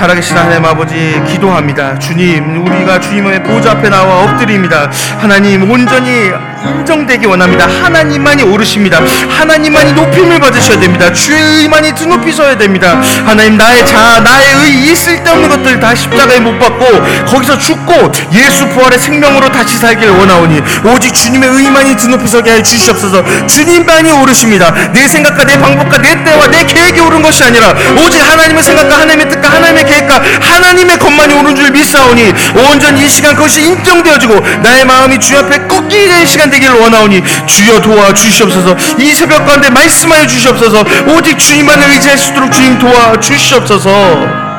살아계신 0.00 0.36
하나님 0.36 0.64
아버지 0.64 1.20
기도합니다. 1.28 1.98
주님, 1.98 2.66
우리가 2.66 3.00
주님의 3.00 3.42
보좌 3.42 3.72
앞에 3.72 3.90
나와 3.90 4.24
엎드립니다. 4.24 4.90
하나님 5.18 5.70
온전히 5.70 6.30
인정되기 6.64 7.26
원합니다. 7.26 7.66
하나님만이 7.66 8.42
오르십니다. 8.42 9.00
하나님만이 9.38 9.92
높임을 9.92 10.38
받으셔야 10.40 10.78
됩니다. 10.78 11.12
주의 11.12 11.40
의만이 11.40 11.94
드높이 11.94 12.32
서야 12.32 12.56
됩니다. 12.56 13.00
하나님 13.24 13.56
나의 13.56 13.86
자 13.86 14.20
나의 14.20 14.46
의이 14.64 14.94
쓸데없는 14.94 15.48
것들 15.48 15.80
다 15.80 15.94
십자가에 15.94 16.40
못 16.40 16.58
박고 16.58 16.84
거기서 17.26 17.58
죽고 17.58 18.12
예수 18.32 18.68
부활의 18.68 18.98
생명으로 18.98 19.50
다시 19.50 19.76
살길 19.78 20.08
원하오니 20.10 20.60
오직 20.84 21.14
주님의 21.14 21.48
의만이 21.48 21.96
드높이 21.96 22.26
서게 22.26 22.52
해 22.52 22.62
주시옵소서. 22.62 23.24
주님만이 23.46 24.12
오르십니다. 24.12 24.72
내 24.92 25.08
생각과 25.08 25.44
내 25.44 25.58
방법과 25.58 25.98
내 25.98 26.24
때와 26.24 26.46
내 26.48 26.64
계획이 26.64 27.00
오른 27.00 27.22
것이 27.22 27.42
아니라 27.44 27.74
오직 28.04 28.20
하나님의 28.20 28.62
생각과 28.62 29.00
하나님의 29.00 29.28
뜻과 29.28 29.48
하나님의 29.48 29.86
계획과 29.86 30.22
하나님의 30.40 30.98
것만이 30.98 31.34
오른 31.34 31.56
줄 31.56 31.70
믿사오니 31.70 32.32
온전히 32.54 33.06
이 33.06 33.08
시간 33.08 33.34
그것이 33.34 33.62
인정되어지고 33.62 34.40
나의 34.62 34.84
마음이 34.84 35.18
주 35.18 35.38
앞에 35.38 35.66
꺾이게 35.66 36.06
되는 36.06 36.26
되기를 36.50 36.80
원하오니 36.80 37.22
주여 37.46 37.80
도와 37.80 38.12
주시옵소서. 38.12 38.76
이 38.98 39.14
새벽 39.14 39.46
가운데 39.46 39.70
말씀하여 39.70 40.26
주시옵소서. 40.26 40.84
오직 41.16 41.38
주님만을 41.38 41.90
의지할 41.92 42.18
수 42.18 42.32
있도록 42.32 42.52
주님 42.52 42.78
도와 42.78 43.18
주시옵소서. 43.18 44.50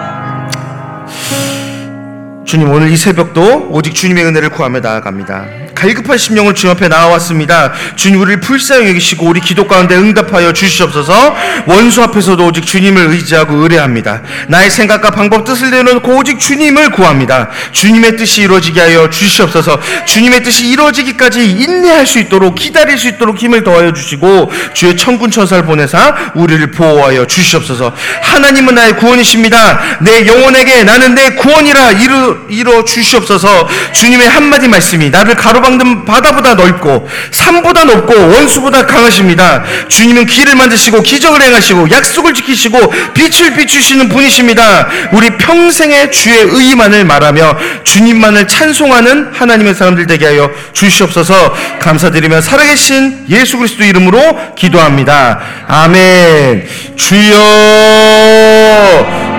주님 2.45 2.69
오늘 2.69 2.89
이 2.89 2.97
새벽도 2.97 3.67
오직 3.69 3.95
주님의 3.95 4.25
은혜를 4.25 4.49
구하며 4.49 4.79
나아갑니다. 4.81 5.45
갈급한 5.81 6.15
심령을 6.15 6.53
주님 6.53 6.75
앞에 6.75 6.89
나와왔습니다. 6.89 7.73
주님 7.95 8.21
우리를 8.21 8.39
불쌍히 8.41 8.89
여기시고 8.89 9.25
우리 9.25 9.41
기도 9.41 9.67
가운데 9.67 9.95
응답하여 9.95 10.53
주시옵소서. 10.53 11.35
원수 11.65 12.03
앞에서도 12.03 12.45
오직 12.45 12.67
주님을 12.67 13.07
의지하고 13.07 13.55
의뢰합니다. 13.55 14.21
나의 14.47 14.69
생각과 14.69 15.09
방법 15.09 15.43
뜻을 15.43 15.71
내놓고 15.71 16.17
오직 16.17 16.39
주님을 16.39 16.91
구합니다. 16.91 17.49
주님의 17.71 18.15
뜻이 18.15 18.43
이루어지게 18.43 18.79
하여 18.79 19.09
주시옵소서. 19.09 19.79
주님의 20.05 20.43
뜻이 20.43 20.67
이루어지기까지 20.67 21.49
인내할 21.49 22.05
수 22.05 22.19
있도록 22.19 22.53
기다릴 22.53 22.99
수 22.99 23.07
있도록 23.07 23.39
힘을 23.39 23.63
더하여 23.63 23.91
주시고 23.91 24.51
주의 24.75 24.95
천군 24.95 25.31
천사를 25.31 25.65
보내사 25.65 26.33
우리를 26.35 26.69
보호하여 26.69 27.25
주시옵소서. 27.25 27.91
하나님은 28.21 28.75
나의 28.75 28.97
구원이십니다. 28.97 29.97
내 30.01 30.27
영혼에게 30.27 30.83
나는 30.83 31.15
내 31.15 31.31
구원이라 31.31 31.93
이루 31.93 32.45
이뤄 32.49 32.85
주시옵소서. 32.85 33.67
주님의 33.93 34.29
한마디 34.29 34.67
말씀이 34.67 35.09
나를 35.09 35.35
가로 35.35 35.70
막는 35.71 36.05
바다보다 36.05 36.55
넓고 36.55 37.07
산보다 37.31 37.85
높고 37.85 38.13
원수보다 38.13 38.85
강하십니다. 38.85 39.63
주님은 39.87 40.25
길을 40.25 40.55
만드시고 40.55 41.01
기적을 41.01 41.41
행하시고 41.41 41.89
약속을 41.91 42.33
지키시고 42.33 42.93
빛을 43.13 43.53
비추시는 43.55 44.09
분이십니다. 44.09 44.87
우리 45.11 45.29
평생에 45.37 46.09
주의 46.09 46.37
의만을 46.39 47.05
말하며 47.05 47.57
주님만을 47.83 48.47
찬송하는 48.47 49.31
하나님의 49.33 49.75
사람들 49.75 50.07
되게 50.07 50.25
하여 50.25 50.51
주시옵소서. 50.73 51.53
감사드리며 51.79 52.41
살아계신 52.41 53.25
예수 53.29 53.57
그리스도 53.57 53.83
이름으로 53.83 54.55
기도합니다. 54.55 55.39
아멘. 55.67 56.67
주여 56.95 57.37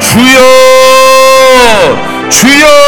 주여 0.00 0.40
주여 2.30 2.81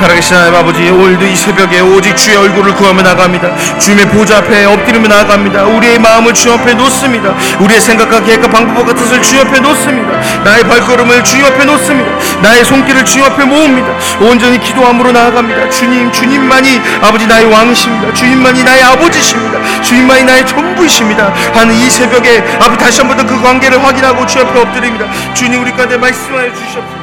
살아계신 0.00 0.34
하나님 0.34 0.54
아버지 0.54 0.88
오늘도 0.88 1.26
이 1.26 1.36
새벽에 1.36 1.80
오직 1.80 2.16
주의 2.16 2.34
얼굴을 2.34 2.74
구하며 2.74 3.02
나갑니다. 3.02 3.54
주님의 3.78 4.08
보좌 4.08 4.38
앞에 4.38 4.64
엎드리며 4.64 5.08
나아갑니다. 5.08 5.64
우리의 5.64 5.98
마음을 5.98 6.32
주 6.32 6.50
앞에 6.52 6.72
놓습니다. 6.72 7.34
우리의 7.60 7.80
생각과 7.80 8.24
계획과 8.24 8.48
방법과 8.48 8.94
뜻을 8.94 9.20
주 9.20 9.38
앞에 9.40 9.60
놓습니다. 9.60 10.18
나의 10.42 10.64
발걸음을 10.64 11.22
주 11.22 11.44
앞에 11.44 11.66
놓습니다. 11.66 12.10
나의 12.40 12.64
손길을 12.64 13.04
주 13.04 13.22
앞에 13.22 13.44
모읍니다. 13.44 13.88
온전히 14.20 14.58
기도함으로 14.58 15.12
나아갑니다. 15.12 15.68
주님 15.68 16.10
주님만이 16.10 16.80
아버지 17.02 17.26
나의 17.26 17.44
왕이십니다. 17.44 18.14
주님만이 18.14 18.64
나의 18.64 18.82
아버지십니다. 18.82 19.82
주님만이 19.82 20.24
나의 20.24 20.46
전부이십니다. 20.46 21.30
하는 21.52 21.74
이 21.74 21.90
새벽에 21.90 22.42
아버지 22.58 22.78
다시 22.78 23.00
한번 23.00 23.18
더 23.18 23.30
그 23.30 23.40
관계를 23.42 23.84
확인하고 23.84 24.26
주 24.26 24.40
앞에 24.40 24.60
엎드립니다. 24.60 25.06
주님 25.34 25.62
우리 25.62 25.70
가운데 25.70 25.96
말씀하여 25.96 26.52
주시옵소서 26.52 26.99